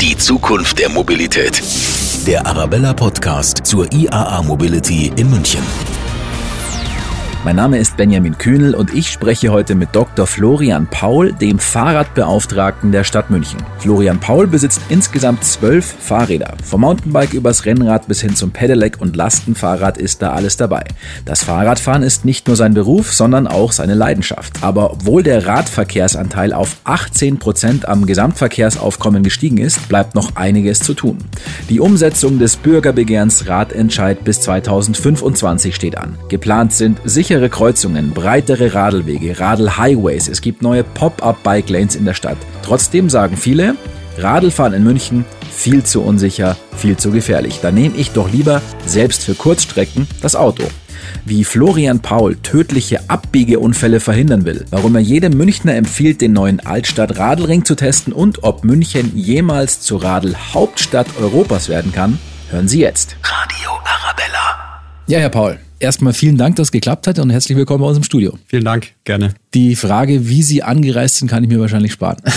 Die 0.00 0.16
Zukunft 0.16 0.78
der 0.78 0.88
Mobilität. 0.88 1.62
Der 2.26 2.46
Arabella 2.46 2.94
Podcast 2.94 3.66
zur 3.66 3.86
IAA 3.92 4.42
Mobility 4.42 5.12
in 5.16 5.28
München. 5.28 5.60
Mein 7.42 7.56
Name 7.56 7.78
ist 7.78 7.96
Benjamin 7.96 8.36
Kühnel 8.36 8.74
und 8.74 8.92
ich 8.92 9.08
spreche 9.10 9.50
heute 9.50 9.74
mit 9.74 9.96
Dr. 9.96 10.26
Florian 10.26 10.86
Paul, 10.86 11.32
dem 11.32 11.58
Fahrradbeauftragten 11.58 12.92
der 12.92 13.02
Stadt 13.02 13.30
München. 13.30 13.62
Florian 13.78 14.20
Paul 14.20 14.46
besitzt 14.46 14.82
insgesamt 14.90 15.42
zwölf 15.42 15.86
Fahrräder. 15.86 16.52
Vom 16.62 16.82
Mountainbike 16.82 17.32
übers 17.32 17.64
Rennrad 17.64 18.08
bis 18.08 18.20
hin 18.20 18.36
zum 18.36 18.50
Pedelec 18.50 19.00
und 19.00 19.16
Lastenfahrrad 19.16 19.96
ist 19.96 20.20
da 20.20 20.32
alles 20.32 20.58
dabei. 20.58 20.84
Das 21.24 21.42
Fahrradfahren 21.42 22.02
ist 22.02 22.26
nicht 22.26 22.46
nur 22.46 22.56
sein 22.56 22.74
Beruf, 22.74 23.14
sondern 23.14 23.46
auch 23.46 23.72
seine 23.72 23.94
Leidenschaft. 23.94 24.62
Aber 24.62 24.92
obwohl 24.92 25.22
der 25.22 25.46
Radverkehrsanteil 25.46 26.52
auf 26.52 26.76
18 26.84 27.38
Prozent 27.38 27.88
am 27.88 28.04
Gesamtverkehrsaufkommen 28.04 29.22
gestiegen 29.22 29.56
ist, 29.56 29.88
bleibt 29.88 30.14
noch 30.14 30.36
einiges 30.36 30.80
zu 30.80 30.92
tun. 30.92 31.16
Die 31.70 31.80
Umsetzung 31.80 32.38
des 32.38 32.56
Bürgerbegehrens 32.56 33.48
Radentscheid 33.48 34.24
bis 34.24 34.42
2025 34.42 35.74
steht 35.74 35.96
an. 35.96 36.18
Geplant 36.28 36.74
sind 36.74 37.00
sicher 37.06 37.29
sichere 37.30 37.48
Kreuzungen, 37.48 38.10
breitere 38.10 38.74
Radlwege, 38.74 39.38
Radl-Highways. 39.38 40.26
Es 40.26 40.40
gibt 40.40 40.62
neue 40.62 40.82
Pop-up-Bike-Lanes 40.82 41.94
in 41.94 42.04
der 42.04 42.14
Stadt. 42.14 42.36
Trotzdem 42.64 43.08
sagen 43.08 43.36
viele, 43.36 43.76
Radlfahren 44.18 44.72
in 44.72 44.82
München 44.82 45.24
viel 45.48 45.84
zu 45.84 46.02
unsicher, 46.02 46.56
viel 46.76 46.96
zu 46.96 47.12
gefährlich. 47.12 47.60
Da 47.62 47.70
nehme 47.70 47.94
ich 47.94 48.10
doch 48.10 48.32
lieber 48.32 48.60
selbst 48.84 49.22
für 49.22 49.36
Kurzstrecken 49.36 50.08
das 50.20 50.34
Auto. 50.34 50.64
Wie 51.24 51.44
Florian 51.44 52.00
Paul 52.00 52.34
tödliche 52.34 53.08
Abbiegeunfälle 53.08 54.00
verhindern 54.00 54.44
will, 54.44 54.64
warum 54.70 54.96
er 54.96 55.00
jedem 55.00 55.36
Münchner 55.36 55.76
empfiehlt, 55.76 56.20
den 56.22 56.32
neuen 56.32 56.58
Altstadt-Radlring 56.58 57.64
zu 57.64 57.76
testen 57.76 58.12
und 58.12 58.42
ob 58.42 58.64
München 58.64 59.16
jemals 59.16 59.82
zur 59.82 60.02
Radl-Hauptstadt 60.02 61.06
Europas 61.20 61.68
werden 61.68 61.92
kann, 61.92 62.18
hören 62.50 62.66
Sie 62.66 62.80
jetzt. 62.80 63.14
Radio 63.22 63.70
Arabella. 63.84 64.80
Ja, 65.06 65.20
Herr 65.20 65.30
Paul, 65.30 65.60
Erstmal 65.80 66.12
vielen 66.12 66.36
Dank, 66.36 66.56
dass 66.56 66.68
es 66.68 66.72
geklappt 66.72 67.06
hat 67.06 67.18
und 67.18 67.30
herzlich 67.30 67.56
willkommen 67.56 67.80
bei 67.80 67.86
uns 67.88 67.96
im 67.96 68.02
Studio. 68.02 68.38
Vielen 68.46 68.66
Dank, 68.66 68.88
gerne. 69.04 69.32
Die 69.54 69.74
Frage, 69.76 70.28
wie 70.28 70.42
Sie 70.42 70.62
angereist 70.62 71.16
sind, 71.16 71.28
kann 71.28 71.42
ich 71.42 71.48
mir 71.48 71.58
wahrscheinlich 71.58 71.92
sparen. 71.92 72.18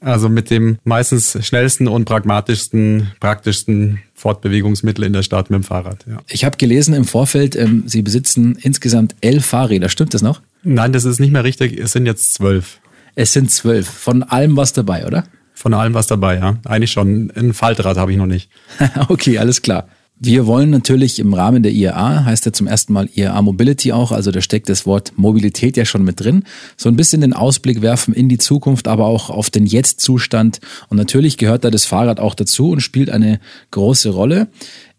Also 0.00 0.28
mit 0.28 0.50
dem 0.50 0.76
meistens 0.84 1.38
schnellsten 1.46 1.88
und 1.88 2.04
pragmatischsten, 2.04 3.12
praktischsten 3.20 4.00
Fortbewegungsmittel 4.12 5.02
in 5.02 5.14
der 5.14 5.22
Stadt 5.22 5.48
mit 5.48 5.62
dem 5.62 5.64
Fahrrad. 5.64 6.04
Ja. 6.06 6.18
Ich 6.28 6.44
habe 6.44 6.58
gelesen 6.58 6.92
im 6.92 7.06
Vorfeld, 7.06 7.56
ähm, 7.56 7.84
Sie 7.86 8.02
besitzen 8.02 8.58
insgesamt 8.60 9.16
elf 9.22 9.46
Fahrräder. 9.46 9.88
Stimmt 9.88 10.12
das 10.12 10.20
noch? 10.20 10.42
Nein, 10.62 10.92
das 10.92 11.06
ist 11.06 11.20
nicht 11.20 11.32
mehr 11.32 11.42
richtig. 11.42 11.80
Es 11.80 11.92
sind 11.92 12.04
jetzt 12.04 12.34
zwölf. 12.34 12.80
Es 13.14 13.32
sind 13.32 13.50
zwölf. 13.50 13.88
Von 13.88 14.22
allem 14.22 14.58
was 14.58 14.74
dabei, 14.74 15.06
oder? 15.06 15.24
Von 15.54 15.72
allem 15.72 15.94
was 15.94 16.06
dabei, 16.06 16.36
ja. 16.36 16.58
Eigentlich 16.66 16.92
schon. 16.92 17.32
Ein 17.34 17.54
Faltrad 17.54 17.96
habe 17.96 18.12
ich 18.12 18.18
noch 18.18 18.26
nicht. 18.26 18.50
okay, 19.08 19.38
alles 19.38 19.62
klar. 19.62 19.88
Wir 20.16 20.46
wollen 20.46 20.70
natürlich 20.70 21.18
im 21.18 21.34
Rahmen 21.34 21.64
der 21.64 21.72
IAA, 21.72 22.24
heißt 22.24 22.46
ja 22.46 22.52
zum 22.52 22.68
ersten 22.68 22.92
Mal 22.92 23.08
IAA 23.14 23.42
Mobility 23.42 23.92
auch, 23.92 24.12
also 24.12 24.30
da 24.30 24.40
steckt 24.40 24.68
das 24.68 24.86
Wort 24.86 25.12
Mobilität 25.16 25.76
ja 25.76 25.84
schon 25.84 26.04
mit 26.04 26.20
drin, 26.20 26.44
so 26.76 26.88
ein 26.88 26.94
bisschen 26.94 27.20
den 27.20 27.32
Ausblick 27.32 27.82
werfen 27.82 28.14
in 28.14 28.28
die 28.28 28.38
Zukunft, 28.38 28.86
aber 28.86 29.06
auch 29.06 29.28
auf 29.28 29.50
den 29.50 29.66
Jetzt-Zustand. 29.66 30.60
Und 30.88 30.98
natürlich 30.98 31.36
gehört 31.36 31.64
da 31.64 31.70
das 31.70 31.84
Fahrrad 31.84 32.20
auch 32.20 32.34
dazu 32.34 32.70
und 32.70 32.80
spielt 32.80 33.10
eine 33.10 33.40
große 33.72 34.10
Rolle. 34.10 34.46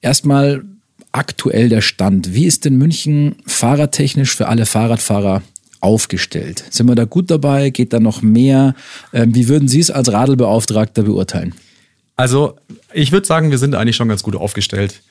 Erstmal 0.01 0.65
aktuell 1.13 1.69
der 1.69 1.81
Stand. 1.81 2.33
Wie 2.33 2.45
ist 2.45 2.65
denn 2.65 2.75
München 2.75 3.37
fahrradtechnisch 3.45 4.35
für 4.35 4.49
alle 4.49 4.65
Fahrradfahrer 4.65 5.43
aufgestellt? 5.79 6.65
Sind 6.69 6.89
wir 6.89 6.95
da 6.95 7.05
gut 7.05 7.31
dabei? 7.31 7.69
Geht 7.69 7.93
da 7.93 8.01
noch 8.01 8.21
mehr? 8.21 8.75
Ähm, 9.13 9.33
wie 9.33 9.47
würden 9.47 9.69
Sie 9.69 9.79
es 9.79 9.91
als 9.91 10.11
Radlbeauftragter 10.11 11.03
beurteilen? 11.03 11.55
Also 12.15 12.55
ich 12.93 13.11
würde 13.11 13.27
sagen, 13.27 13.51
wir 13.51 13.57
sind 13.57 13.75
eigentlich 13.75 13.95
schon 13.95 14.07
ganz 14.07 14.23
gut 14.23 14.35
aufgestellt. 14.35 15.01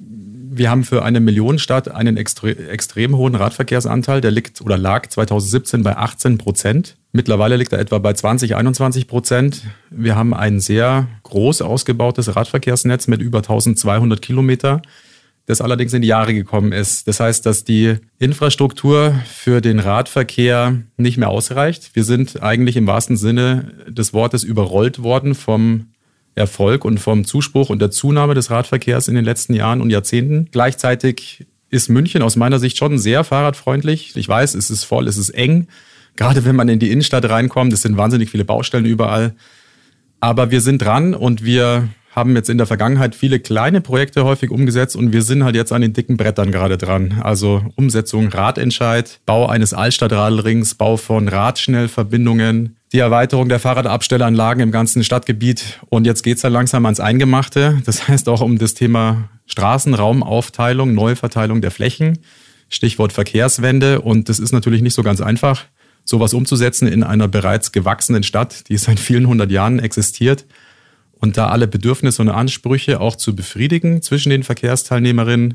Wir 0.57 0.71
haben 0.71 0.85
für 0.85 1.05
eine 1.05 1.21
Millionenstadt 1.21 1.91
einen 1.91 2.17
extre 2.17 2.57
extrem 2.69 3.17
hohen 3.17 3.35
Radverkehrsanteil. 3.35 4.21
Der 4.21 4.31
liegt 4.31 4.61
oder 4.61 4.79
lag 4.79 5.09
2017 5.09 5.83
bei 5.83 5.97
18 5.97 6.39
Prozent. 6.39 6.97
Mittlerweile 7.13 7.57
liegt 7.57 7.73
er 7.73 7.81
etwa 7.81 7.99
bei 7.99 8.13
20, 8.13 8.57
21 8.57 9.07
Prozent. 9.07 9.63
Wir 9.91 10.17
haben 10.17 10.33
ein 10.33 10.61
sehr 10.61 11.09
groß 11.25 11.63
ausgebautes 11.63 12.35
Radverkehrsnetz 12.35 13.07
mit 13.09 13.21
über 13.21 13.39
1200 13.39 14.23
Kilometer, 14.23 14.81
das 15.47 15.61
allerdings 15.61 15.93
in 15.93 16.03
die 16.03 16.09
Jahre 16.09 16.35
gekommen 16.35 16.73
ist. 16.73 17.07
Das 17.07 17.21
heißt, 17.21 17.45
dass 17.47 17.65
die 17.65 17.97
Infrastruktur 18.19 19.15
für 19.27 19.61
den 19.61 19.79
Radverkehr 19.79 20.83
nicht 20.97 21.19
mehr 21.19 21.29
ausreicht. 21.29 21.91
Wir 21.95 22.05
sind 22.05 22.43
eigentlich 22.43 22.77
im 22.77 22.87
wahrsten 22.87 23.17
Sinne 23.17 23.73
des 23.89 24.15
Wortes 24.15 24.43
überrollt 24.43 25.03
worden 25.03 25.35
vom 25.35 25.94
Erfolg 26.35 26.85
und 26.85 26.99
vom 26.99 27.25
Zuspruch 27.25 27.71
und 27.71 27.81
der 27.81 27.91
Zunahme 27.91 28.35
des 28.35 28.51
Radverkehrs 28.51 29.09
in 29.09 29.15
den 29.15 29.25
letzten 29.25 29.55
Jahren 29.55 29.81
und 29.81 29.91
Jahrzehnten. 29.91 30.49
Gleichzeitig 30.51 31.47
ist 31.71 31.89
München 31.89 32.23
aus 32.23 32.37
meiner 32.37 32.59
Sicht 32.59 32.77
schon 32.77 32.99
sehr 32.99 33.25
fahrradfreundlich. 33.25 34.17
Ich 34.17 34.29
weiß, 34.29 34.55
es 34.55 34.71
ist 34.71 34.85
voll, 34.85 35.09
es 35.09 35.17
ist 35.17 35.31
eng. 35.31 35.69
Gerade 36.17 36.45
wenn 36.45 36.57
man 36.57 36.69
in 36.69 36.79
die 36.79 36.91
Innenstadt 36.91 37.29
reinkommt, 37.29 37.73
es 37.73 37.83
sind 37.83 37.97
wahnsinnig 37.97 38.31
viele 38.31 38.45
Baustellen 38.45 38.85
überall. 38.85 39.35
Aber 40.21 40.51
wir 40.51 40.61
sind 40.61 40.79
dran 40.79 41.15
und 41.15 41.45
wir 41.45 41.89
haben 42.15 42.37
jetzt 42.37 42.49
in 42.49 42.59
der 42.59 42.67
Vergangenheit 42.67 43.17
viele 43.17 43.41
kleine 43.41 43.81
Projekte 43.81 44.25
häufig 44.25 44.51
umgesetzt 44.51 44.95
und 44.95 45.13
wir 45.13 45.23
sind 45.23 45.43
halt 45.43 45.57
jetzt 45.57 45.73
an 45.73 45.83
den 45.83 45.93
dicken 45.93 46.17
Brettern 46.17 46.53
gerade 46.53 46.79
dran. 46.79 47.21
Also 47.23 47.65
Umsetzung 47.75 48.29
Radentscheid, 48.29 49.19
Bau 49.27 49.47
eines 49.47 49.75
Altstadtradlrings, 49.75 50.77
Bau 50.77 50.97
von 50.97 51.27
Radschnellverbindungen, 51.27 52.77
die 52.93 53.01
Erweiterung 53.01 53.49
der 53.49 53.59
Fahrradabstellanlagen 53.59 54.63
im 54.63 54.71
ganzen 54.71 55.03
Stadtgebiet 55.03 55.81
und 55.89 56.07
jetzt 56.07 56.23
geht's 56.23 56.43
dann 56.43 56.53
langsam 56.53 56.87
ans 56.87 57.01
Eingemachte. 57.01 57.83
Das 57.85 58.07
heißt 58.07 58.29
auch 58.29 58.43
um 58.43 58.59
das 58.59 58.75
Thema 58.75 59.29
Straßenraumaufteilung, 59.47 60.95
Neuverteilung 60.95 61.63
der 61.63 61.73
Flächen, 61.73 62.21
Stichwort 62.69 63.13
Verkehrswende 63.13 64.01
und 64.01 64.29
das 64.29 64.39
ist 64.39 64.53
natürlich 64.53 64.83
nicht 64.83 64.95
so 64.95 65.03
ganz 65.03 65.21
einfach, 65.21 65.65
sowas 66.05 66.33
umzusetzen 66.33 66.87
in 66.87 67.03
einer 67.03 67.27
bereits 67.27 67.73
gewachsenen 67.73 68.23
Stadt, 68.23 68.69
die 68.69 68.77
seit 68.77 69.01
vielen 69.01 69.27
hundert 69.27 69.51
Jahren 69.51 69.81
existiert 69.81 70.45
und 71.25 71.39
da 71.39 71.49
alle 71.49 71.67
Bedürfnisse 71.67 72.21
und 72.21 72.29
Ansprüche 72.29 73.01
auch 73.01 73.17
zu 73.17 73.35
befriedigen 73.35 74.03
zwischen 74.03 74.29
den 74.29 74.43
Verkehrsteilnehmerinnen 74.43 75.55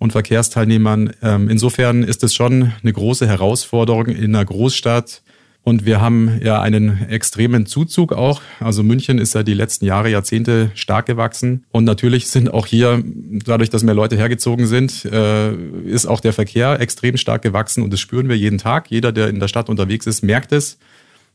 und 0.00 0.10
Verkehrsteilnehmern. 0.10 1.12
Ähm, 1.22 1.48
insofern 1.48 2.02
ist 2.02 2.24
es 2.24 2.34
schon 2.34 2.72
eine 2.82 2.92
große 2.92 3.24
Herausforderung 3.24 4.06
in 4.06 4.34
einer 4.34 4.44
Großstadt. 4.44 5.22
Und 5.62 5.86
wir 5.86 6.00
haben 6.00 6.40
ja 6.42 6.60
einen 6.60 7.08
extremen 7.08 7.66
Zuzug 7.66 8.12
auch. 8.12 8.40
Also 8.58 8.82
München 8.82 9.18
ist 9.18 9.34
ja 9.34 9.44
die 9.44 9.54
letzten 9.54 9.84
Jahre, 9.84 10.10
Jahrzehnte 10.10 10.72
stark 10.74 11.06
gewachsen. 11.06 11.64
Und 11.70 11.84
natürlich 11.84 12.26
sind 12.26 12.52
auch 12.52 12.66
hier, 12.66 13.02
dadurch, 13.44 13.70
dass 13.70 13.84
mehr 13.84 13.94
Leute 13.94 14.16
hergezogen 14.16 14.66
sind, 14.66 15.04
äh, 15.04 15.52
ist 15.84 16.06
auch 16.06 16.18
der 16.18 16.32
Verkehr 16.32 16.80
extrem 16.80 17.16
stark 17.16 17.42
gewachsen. 17.42 17.84
Und 17.84 17.92
das 17.92 18.00
spüren 18.00 18.28
wir 18.28 18.36
jeden 18.36 18.58
Tag. 18.58 18.90
Jeder, 18.90 19.12
der 19.12 19.28
in 19.28 19.38
der 19.38 19.48
Stadt 19.48 19.68
unterwegs 19.68 20.06
ist, 20.06 20.24
merkt 20.24 20.50
es 20.50 20.78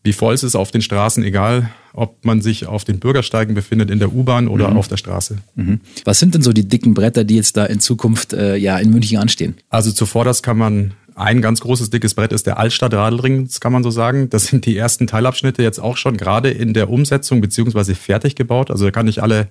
wie 0.04 0.14
voll 0.14 0.34
es 0.34 0.44
ist 0.44 0.56
auf 0.56 0.72
den 0.72 0.82
Straßen, 0.82 1.24
egal 1.24 1.70
ob 1.94 2.26
man 2.26 2.42
sich 2.42 2.68
auf 2.68 2.84
den 2.84 3.00
Bürgersteigen 3.00 3.54
befindet, 3.54 3.92
in 3.92 4.00
der 4.00 4.14
U-Bahn 4.14 4.48
oder 4.48 4.70
mhm. 4.70 4.78
auf 4.78 4.88
der 4.88 4.98
Straße. 4.98 5.38
Mhm. 5.56 5.82
Was 6.06 6.20
sind 6.20 6.34
denn 6.34 6.42
so 6.42 6.54
die 6.54 6.68
dicken 6.68 6.94
Bretter, 6.94 7.24
die 7.24 7.36
jetzt 7.36 7.58
da 7.58 7.66
in 7.66 7.80
Zukunft 7.80 8.34
äh, 8.34 8.56
ja 8.56 8.78
in 8.78 8.92
München 8.92 9.18
anstehen? 9.18 9.56
Also 9.70 9.92
zuvor, 9.92 10.24
das 10.24 10.42
kann 10.42 10.58
man 10.58 10.94
ein 11.16 11.42
ganz 11.42 11.60
großes 11.60 11.90
dickes 11.90 12.14
Brett 12.14 12.32
ist 12.32 12.48
der 12.48 12.58
Altstadt-Radelring, 12.58 13.46
das 13.46 13.60
kann 13.60 13.74
man 13.74 13.84
so 13.84 13.92
sagen. 13.92 14.30
Das 14.30 14.46
sind 14.46 14.66
die 14.66 14.78
ersten 14.78 15.08
Teilabschnitte 15.08 15.62
jetzt 15.62 15.80
auch 15.80 15.98
schon 15.98 16.18
gerade 16.18 16.50
in 16.50 16.74
der 16.74 16.90
Umsetzung 16.90 17.42
beziehungsweise 17.42 17.96
fertig 17.96 18.36
gebaut. 18.36 18.72
Also 18.72 18.86
da 18.86 18.92
kann 18.92 19.08
ich 19.08 19.22
alle 19.22 19.50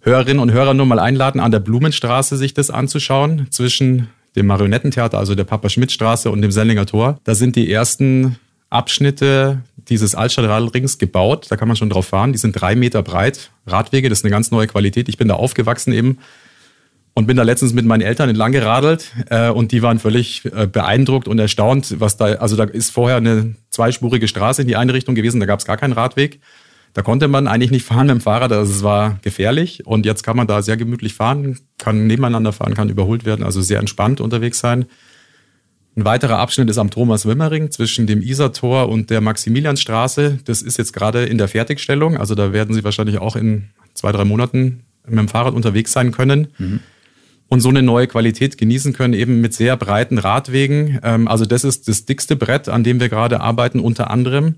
Hörerinnen 0.00 0.40
und 0.40 0.52
Hörer 0.52 0.74
nur 0.74 0.86
mal 0.86 1.00
einladen, 1.00 1.40
an 1.40 1.50
der 1.50 1.60
Blumenstraße 1.60 2.36
sich 2.36 2.54
das 2.54 2.70
anzuschauen, 2.70 3.48
zwischen 3.50 4.08
dem 4.36 4.46
Marionettentheater, 4.46 5.18
also 5.18 5.34
der 5.34 5.44
Papa-Schmidt-Straße 5.44 6.30
und 6.30 6.42
dem 6.42 6.52
Sellinger 6.52 6.86
Tor. 6.86 7.18
Da 7.24 7.34
sind 7.34 7.56
die 7.56 7.72
ersten 7.72 8.36
Abschnitte 8.70 9.62
dieses 9.76 10.14
Altstadtradlrings 10.14 10.98
gebaut. 10.98 11.46
Da 11.48 11.56
kann 11.56 11.68
man 11.68 11.76
schon 11.76 11.90
drauf 11.90 12.06
fahren. 12.06 12.32
Die 12.32 12.38
sind 12.38 12.52
drei 12.52 12.74
Meter 12.74 13.02
breit. 13.02 13.50
Radwege, 13.66 14.08
das 14.08 14.18
ist 14.18 14.24
eine 14.24 14.32
ganz 14.32 14.50
neue 14.50 14.66
Qualität. 14.66 15.08
Ich 15.08 15.16
bin 15.16 15.28
da 15.28 15.34
aufgewachsen 15.34 15.92
eben 15.92 16.18
und 17.16 17.26
bin 17.26 17.38
da 17.38 17.44
letztens 17.44 17.72
mit 17.72 17.86
meinen 17.86 18.02
Eltern 18.02 18.28
entlang 18.28 18.52
geradelt 18.52 19.10
äh, 19.30 19.48
und 19.48 19.72
die 19.72 19.82
waren 19.82 19.98
völlig 19.98 20.44
äh, 20.44 20.66
beeindruckt 20.66 21.28
und 21.28 21.38
erstaunt, 21.38 21.98
was 21.98 22.18
da, 22.18 22.26
also 22.34 22.56
da 22.56 22.64
ist 22.64 22.90
vorher 22.90 23.16
eine 23.16 23.54
zweispurige 23.70 24.28
Straße 24.28 24.60
in 24.60 24.68
die 24.68 24.76
eine 24.76 24.92
Richtung 24.92 25.14
gewesen, 25.14 25.40
da 25.40 25.46
gab 25.46 25.58
es 25.58 25.64
gar 25.64 25.78
keinen 25.78 25.94
Radweg. 25.94 26.40
Da 26.92 27.00
konnte 27.00 27.28
man 27.28 27.48
eigentlich 27.48 27.70
nicht 27.70 27.86
fahren 27.86 28.06
mit 28.06 28.16
dem 28.16 28.20
Fahrrad, 28.20 28.52
also 28.52 28.70
es 28.70 28.82
war 28.82 29.18
gefährlich 29.22 29.86
und 29.86 30.04
jetzt 30.04 30.24
kann 30.24 30.36
man 30.36 30.46
da 30.46 30.60
sehr 30.60 30.76
gemütlich 30.76 31.14
fahren, 31.14 31.58
kann 31.78 32.06
nebeneinander 32.06 32.52
fahren, 32.52 32.74
kann 32.74 32.90
überholt 32.90 33.24
werden, 33.24 33.44
also 33.44 33.62
sehr 33.62 33.80
entspannt 33.80 34.20
unterwegs 34.20 34.58
sein. 34.58 34.84
Ein 35.96 36.04
weiterer 36.04 36.38
Abschnitt 36.38 36.68
ist 36.68 36.76
am 36.76 36.90
Thomas-Wimmering 36.90 37.70
zwischen 37.70 38.06
dem 38.06 38.20
Isartor 38.20 38.90
und 38.90 39.08
der 39.08 39.22
Maximilianstraße. 39.22 40.40
Das 40.44 40.60
ist 40.60 40.76
jetzt 40.76 40.92
gerade 40.92 41.24
in 41.24 41.38
der 41.38 41.48
Fertigstellung. 41.48 42.18
Also 42.18 42.34
da 42.34 42.52
werden 42.52 42.74
Sie 42.74 42.84
wahrscheinlich 42.84 43.16
auch 43.16 43.34
in 43.34 43.70
zwei, 43.94 44.12
drei 44.12 44.26
Monaten 44.26 44.82
mit 45.08 45.18
dem 45.18 45.28
Fahrrad 45.28 45.54
unterwegs 45.54 45.92
sein 45.92 46.12
können. 46.12 46.48
Mhm. 46.58 46.80
Und 47.48 47.60
so 47.60 47.70
eine 47.70 47.80
neue 47.80 48.08
Qualität 48.08 48.58
genießen 48.58 48.92
können, 48.92 49.14
eben 49.14 49.40
mit 49.40 49.54
sehr 49.54 49.74
breiten 49.78 50.18
Radwegen. 50.18 50.98
Ähm, 51.02 51.28
also 51.28 51.46
das 51.46 51.64
ist 51.64 51.88
das 51.88 52.04
dickste 52.04 52.36
Brett, 52.36 52.68
an 52.68 52.84
dem 52.84 53.00
wir 53.00 53.08
gerade 53.08 53.40
arbeiten, 53.40 53.80
unter 53.80 54.10
anderem. 54.10 54.56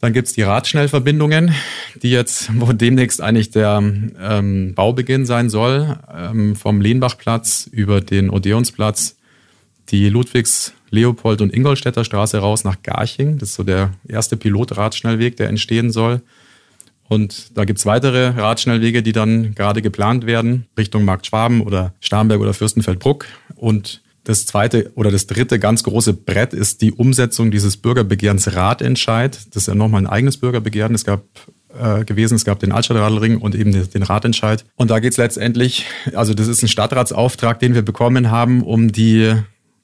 Dann 0.00 0.14
gibt's 0.14 0.32
die 0.32 0.42
Radschnellverbindungen, 0.42 1.54
die 2.02 2.12
jetzt, 2.12 2.50
wo 2.58 2.72
demnächst 2.72 3.20
eigentlich 3.20 3.50
der 3.50 3.82
ähm, 3.82 4.74
Baubeginn 4.74 5.26
sein 5.26 5.50
soll, 5.50 5.98
ähm, 6.16 6.56
vom 6.56 6.80
Lehnbachplatz 6.80 7.68
über 7.70 8.00
den 8.00 8.30
Odeonsplatz, 8.30 9.16
die 9.90 10.08
Ludwigs-, 10.08 10.72
Leopold- 10.90 11.40
und 11.40 11.52
Ingolstädter 11.54 12.04
Straße 12.04 12.38
raus 12.38 12.64
nach 12.64 12.82
Garching. 12.82 13.38
Das 13.38 13.50
ist 13.50 13.54
so 13.56 13.62
der 13.62 13.92
erste 14.08 14.36
Pilotradschnellweg, 14.36 15.36
der 15.36 15.48
entstehen 15.48 15.90
soll. 15.90 16.22
Und 17.08 17.56
da 17.58 17.64
gibt's 17.64 17.84
weitere 17.84 18.28
Radschnellwege, 18.28 19.02
die 19.02 19.12
dann 19.12 19.54
gerade 19.54 19.82
geplant 19.82 20.24
werden, 20.26 20.66
Richtung 20.78 21.04
Markt 21.04 21.26
Schwaben 21.26 21.60
oder 21.60 21.94
Starnberg 22.00 22.40
oder 22.40 22.54
Fürstenfeldbruck. 22.54 23.26
Und 23.54 24.02
das 24.24 24.46
zweite 24.46 24.92
oder 24.94 25.10
das 25.10 25.26
dritte 25.26 25.58
ganz 25.58 25.82
große 25.82 26.14
Brett 26.14 26.54
ist 26.54 26.80
die 26.80 26.92
Umsetzung 26.92 27.50
dieses 27.50 27.76
Bürgerbegehrens 27.76 28.54
Ratentscheid. 28.54 29.36
Das 29.50 29.64
ist 29.64 29.66
ja 29.66 29.74
nochmal 29.74 30.02
ein 30.02 30.06
eigenes 30.06 30.36
Bürgerbegehren. 30.36 30.94
Es 30.94 31.04
gab 31.04 31.24
äh, 31.78 32.04
gewesen, 32.04 32.34
es 32.36 32.44
gab 32.44 32.60
den 32.60 32.72
Altstadtradelring 32.72 33.38
und 33.38 33.54
eben 33.54 33.72
den 33.72 34.02
Ratentscheid. 34.02 34.64
Und 34.76 34.90
da 34.90 35.00
geht's 35.00 35.16
letztendlich, 35.16 35.86
also 36.14 36.34
das 36.34 36.46
ist 36.46 36.62
ein 36.62 36.68
Stadtratsauftrag, 36.68 37.58
den 37.58 37.74
wir 37.74 37.82
bekommen 37.82 38.30
haben, 38.30 38.62
um 38.62 38.92
die 38.92 39.34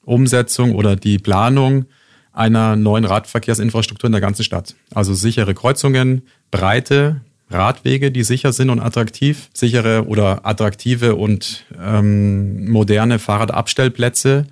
Umsetzung 0.03 0.75
oder 0.75 0.95
die 0.95 1.17
Planung 1.17 1.85
einer 2.31 2.75
neuen 2.75 3.05
Radverkehrsinfrastruktur 3.05 4.07
in 4.07 4.11
der 4.13 4.21
ganzen 4.21 4.43
Stadt. 4.43 4.75
Also 4.93 5.13
sichere 5.13 5.53
Kreuzungen, 5.53 6.23
breite 6.51 7.21
Radwege, 7.49 8.11
die 8.11 8.23
sicher 8.23 8.53
sind 8.53 8.69
und 8.69 8.79
attraktiv, 8.79 9.49
sichere 9.53 10.05
oder 10.07 10.45
attraktive 10.45 11.15
und 11.15 11.65
ähm, 11.81 12.69
moderne 12.69 13.17
Fahrradabstellplätze 13.17 14.45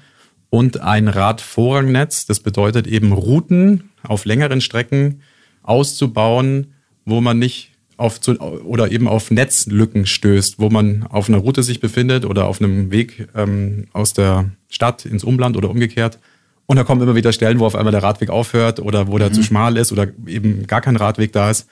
und 0.50 0.82
ein 0.82 1.08
Radvorrangnetz. 1.08 2.26
Das 2.26 2.40
bedeutet 2.40 2.88
eben 2.88 3.12
Routen 3.14 3.92
auf 4.04 4.26
längeren 4.26 4.62
Strecken 4.62 5.22
auszubauen, 5.62 6.74
wo 7.06 7.22
man 7.22 7.38
nicht 7.38 7.72
auf 7.98 8.22
zu, 8.22 8.40
oder 8.40 8.92
eben 8.92 9.08
auf 9.08 9.32
Netzlücken 9.32 10.06
stößt, 10.06 10.60
wo 10.60 10.70
man 10.70 11.06
auf 11.10 11.28
einer 11.28 11.40
Route 11.40 11.64
sich 11.64 11.80
befindet 11.80 12.26
oder 12.26 12.46
auf 12.46 12.62
einem 12.62 12.92
Weg 12.92 13.28
ähm, 13.36 13.88
aus 13.92 14.14
der 14.14 14.52
Stadt 14.70 15.06
ins 15.06 15.24
Umland 15.24 15.58
oder 15.58 15.70
umgekehrt. 15.70 16.20
Und 16.68 16.78
da 16.78 16.84
kommen 16.84 17.02
immer 17.02 17.16
wieder 17.16 17.34
Stellen, 17.34 17.60
wo 17.60 17.66
auf 17.66 17.76
einmal 17.76 17.92
der 17.92 18.04
Radweg 18.04 18.30
aufhört 18.30 18.80
oder 18.80 19.08
wo 19.08 19.18
der 19.18 19.30
mhm. 19.30 19.34
zu 19.34 19.44
schmal 19.44 19.78
ist 19.78 19.92
oder 19.92 20.08
eben 20.28 20.68
gar 20.68 20.82
kein 20.82 20.96
Radweg 20.96 21.32
da 21.32 21.50
ist. 21.50 21.68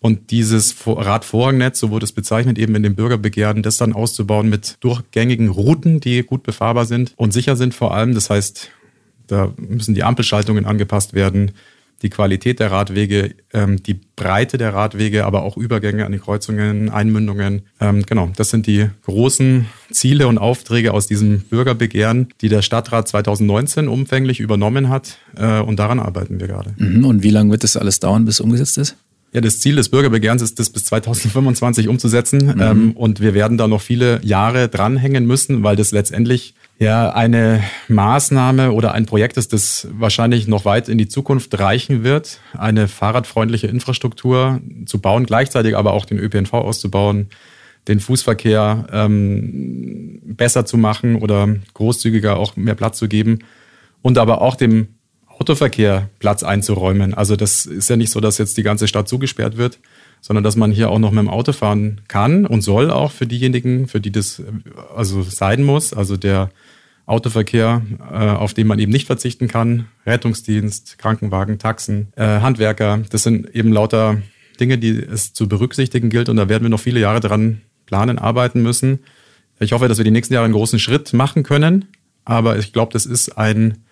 Und 0.00 0.30
dieses 0.30 0.74
Radvorrangnetz, 0.86 1.80
so 1.80 1.90
wurde 1.90 2.04
es 2.04 2.12
bezeichnet, 2.12 2.58
eben 2.58 2.74
in 2.74 2.82
dem 2.82 2.94
Bürgerbegehren, 2.94 3.62
das 3.62 3.76
dann 3.76 3.92
auszubauen 3.92 4.48
mit 4.48 4.76
durchgängigen 4.80 5.48
Routen, 5.48 6.00
die 6.00 6.22
gut 6.22 6.42
befahrbar 6.42 6.84
sind 6.84 7.12
und 7.16 7.32
sicher 7.32 7.56
sind 7.56 7.74
vor 7.74 7.94
allem. 7.94 8.14
Das 8.14 8.30
heißt, 8.30 8.70
da 9.26 9.52
müssen 9.56 9.94
die 9.94 10.04
Ampelschaltungen 10.04 10.66
angepasst 10.66 11.14
werden, 11.14 11.52
die 12.02 12.10
Qualität 12.10 12.60
der 12.60 12.70
Radwege, 12.70 13.34
ähm, 13.52 13.82
die 13.82 13.94
Breite 13.94 14.58
der 14.58 14.74
Radwege, 14.74 15.24
aber 15.24 15.42
auch 15.42 15.56
Übergänge 15.56 16.04
an 16.04 16.12
die 16.12 16.18
Kreuzungen, 16.18 16.90
Einmündungen. 16.90 17.62
Ähm, 17.80 18.04
genau, 18.04 18.30
das 18.36 18.50
sind 18.50 18.66
die 18.66 18.88
großen 19.04 19.66
Ziele 19.90 20.26
und 20.28 20.38
Aufträge 20.38 20.92
aus 20.92 21.06
diesem 21.06 21.40
Bürgerbegehren, 21.40 22.28
die 22.40 22.48
der 22.48 22.62
Stadtrat 22.62 23.08
2019 23.08 23.88
umfänglich 23.88 24.40
übernommen 24.40 24.88
hat. 24.88 25.18
Äh, 25.36 25.60
und 25.60 25.78
daran 25.78 25.98
arbeiten 25.98 26.38
wir 26.40 26.48
gerade. 26.48 26.74
Mhm, 26.76 27.04
und 27.04 27.22
wie 27.22 27.30
lange 27.30 27.50
wird 27.50 27.64
das 27.64 27.76
alles 27.76 28.00
dauern, 28.00 28.24
bis 28.24 28.40
umgesetzt 28.40 28.78
ist? 28.78 28.96
Ja, 29.32 29.40
das 29.40 29.60
Ziel 29.60 29.76
des 29.76 29.90
Bürgerbegehrens 29.90 30.40
ist, 30.40 30.58
das 30.58 30.70
bis 30.70 30.84
2025 30.86 31.88
umzusetzen. 31.88 32.54
Mhm. 32.54 32.60
Ähm, 32.60 32.92
und 32.92 33.20
wir 33.20 33.34
werden 33.34 33.58
da 33.58 33.68
noch 33.68 33.80
viele 33.80 34.20
Jahre 34.22 34.68
dranhängen 34.68 35.26
müssen, 35.26 35.62
weil 35.62 35.76
das 35.76 35.92
letztendlich 35.92 36.54
ja 36.78 37.10
eine 37.10 37.62
Maßnahme 37.88 38.72
oder 38.72 38.92
ein 38.92 39.06
Projekt 39.06 39.36
ist, 39.36 39.52
das 39.52 39.88
wahrscheinlich 39.92 40.46
noch 40.46 40.64
weit 40.64 40.88
in 40.88 40.98
die 40.98 41.08
Zukunft 41.08 41.58
reichen 41.58 42.04
wird, 42.04 42.40
eine 42.56 42.88
fahrradfreundliche 42.88 43.66
Infrastruktur 43.66 44.60
zu 44.84 45.00
bauen, 45.00 45.26
gleichzeitig 45.26 45.76
aber 45.76 45.92
auch 45.92 46.04
den 46.04 46.18
ÖPNV 46.18 46.52
auszubauen, 46.52 47.30
den 47.88 48.00
Fußverkehr 48.00 48.86
ähm, 48.92 50.20
besser 50.24 50.66
zu 50.66 50.76
machen 50.76 51.16
oder 51.16 51.48
großzügiger 51.74 52.36
auch 52.36 52.56
mehr 52.56 52.74
Platz 52.74 52.98
zu 52.98 53.08
geben 53.08 53.38
und 54.02 54.18
aber 54.18 54.42
auch 54.42 54.56
dem 54.56 54.88
Autoverkehr 55.26 56.08
Platz 56.18 56.42
einzuräumen. 56.42 57.14
Also 57.14 57.36
das 57.36 57.66
ist 57.66 57.90
ja 57.90 57.96
nicht 57.96 58.10
so, 58.10 58.20
dass 58.20 58.38
jetzt 58.38 58.56
die 58.56 58.62
ganze 58.62 58.88
Stadt 58.88 59.08
zugesperrt 59.08 59.56
wird, 59.56 59.78
sondern 60.20 60.42
dass 60.42 60.56
man 60.56 60.72
hier 60.72 60.90
auch 60.90 60.98
noch 60.98 61.10
mit 61.10 61.20
dem 61.20 61.28
Auto 61.28 61.52
fahren 61.52 62.00
kann 62.08 62.46
und 62.46 62.62
soll 62.62 62.90
auch 62.90 63.12
für 63.12 63.26
diejenigen, 63.26 63.88
für 63.88 64.00
die 64.00 64.10
das 64.10 64.42
also 64.94 65.22
sein 65.22 65.62
muss. 65.62 65.92
Also 65.92 66.16
der 66.16 66.50
Autoverkehr, 67.06 67.82
äh, 68.12 68.14
auf 68.14 68.52
den 68.52 68.66
man 68.66 68.80
eben 68.80 68.90
nicht 68.90 69.06
verzichten 69.06 69.46
kann, 69.46 69.86
Rettungsdienst, 70.04 70.98
Krankenwagen, 70.98 71.58
Taxen, 71.58 72.08
äh, 72.16 72.40
Handwerker, 72.40 72.98
das 73.10 73.22
sind 73.22 73.54
eben 73.54 73.72
lauter 73.72 74.20
Dinge, 74.58 74.76
die 74.76 74.98
es 74.98 75.32
zu 75.32 75.48
berücksichtigen 75.48 76.10
gilt 76.10 76.28
und 76.28 76.36
da 76.36 76.48
werden 76.48 76.64
wir 76.64 76.70
noch 76.70 76.80
viele 76.80 76.98
Jahre 76.98 77.20
dran 77.20 77.60
planen, 77.86 78.18
arbeiten 78.18 78.62
müssen. 78.62 79.00
Ich 79.60 79.72
hoffe, 79.72 79.86
dass 79.86 79.98
wir 79.98 80.04
die 80.04 80.10
nächsten 80.10 80.34
Jahre 80.34 80.44
einen 80.44 80.54
großen 80.54 80.80
Schritt 80.80 81.12
machen 81.12 81.44
können, 81.44 81.86
aber 82.24 82.58
ich 82.58 82.72
glaube, 82.72 82.92
das 82.92 83.06
ist 83.06 83.38
ein 83.38 83.84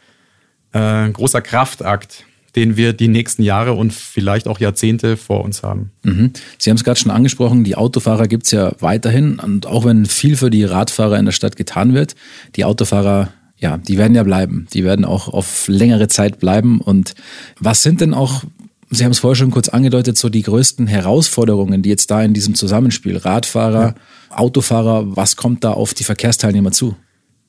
äh, 0.73 1.09
großer 1.09 1.41
Kraftakt, 1.41 2.25
den 2.56 2.76
wir 2.76 2.92
die 2.92 3.08
nächsten 3.08 3.42
Jahre 3.42 3.72
und 3.72 3.92
vielleicht 3.92 4.46
auch 4.46 4.60
Jahrzehnte 4.60 5.16
vor 5.16 5.44
uns 5.44 5.62
haben. 5.62 5.90
Mhm. 6.02 6.32
Sie 6.58 6.70
haben 6.70 6.76
es 6.76 6.84
gerade 6.84 6.98
schon 6.98 7.10
angesprochen, 7.10 7.64
die 7.64 7.76
Autofahrer 7.76 8.28
gibt 8.28 8.44
es 8.44 8.52
ja 8.52 8.72
weiterhin. 8.80 9.38
Und 9.38 9.66
auch 9.66 9.84
wenn 9.84 10.06
viel 10.06 10.36
für 10.36 10.50
die 10.50 10.64
Radfahrer 10.64 11.18
in 11.18 11.24
der 11.24 11.32
Stadt 11.32 11.56
getan 11.56 11.94
wird, 11.94 12.14
die 12.56 12.64
Autofahrer, 12.64 13.30
ja, 13.58 13.78
die 13.78 13.98
werden 13.98 14.14
ja 14.14 14.22
bleiben. 14.22 14.66
Die 14.72 14.84
werden 14.84 15.04
auch 15.04 15.28
auf 15.28 15.66
längere 15.68 16.08
Zeit 16.08 16.38
bleiben. 16.38 16.80
Und 16.80 17.14
was 17.58 17.82
sind 17.82 18.00
denn 18.00 18.14
auch, 18.14 18.44
Sie 18.90 19.02
haben 19.02 19.12
es 19.12 19.18
vorher 19.18 19.36
schon 19.36 19.50
kurz 19.50 19.68
angedeutet, 19.68 20.16
so 20.16 20.28
die 20.28 20.42
größten 20.42 20.86
Herausforderungen, 20.86 21.82
die 21.82 21.88
jetzt 21.88 22.10
da 22.10 22.22
in 22.22 22.34
diesem 22.34 22.54
Zusammenspiel, 22.54 23.16
Radfahrer, 23.16 23.82
ja. 23.82 23.94
Autofahrer, 24.30 25.16
was 25.16 25.36
kommt 25.36 25.64
da 25.64 25.72
auf 25.72 25.94
die 25.94 26.04
Verkehrsteilnehmer 26.04 26.70
zu? 26.70 26.94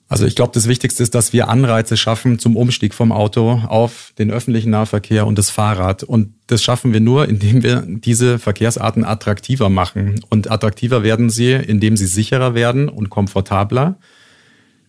Also 0.07 0.25
ich 0.25 0.35
glaube, 0.35 0.51
das 0.53 0.67
Wichtigste 0.67 1.01
ist, 1.01 1.15
dass 1.15 1.33
wir 1.33 1.47
Anreize 1.47 1.97
schaffen 1.97 2.37
zum 2.37 2.55
Umstieg 2.55 2.93
vom 2.93 3.11
Auto 3.11 3.61
auf 3.67 4.13
den 4.19 4.29
öffentlichen 4.29 4.69
Nahverkehr 4.69 5.25
und 5.25 5.37
das 5.37 5.49
Fahrrad. 5.49 6.03
Und 6.03 6.33
das 6.45 6.61
schaffen 6.61 6.93
wir 6.93 6.99
nur, 6.99 7.27
indem 7.27 7.63
wir 7.63 7.83
diese 7.87 8.37
Verkehrsarten 8.37 9.03
attraktiver 9.03 9.69
machen. 9.69 10.23
Und 10.29 10.51
attraktiver 10.51 11.01
werden 11.01 11.31
sie, 11.31 11.53
indem 11.53 11.97
sie 11.97 12.05
sicherer 12.05 12.53
werden 12.53 12.87
und 12.87 13.09
komfortabler 13.09 13.97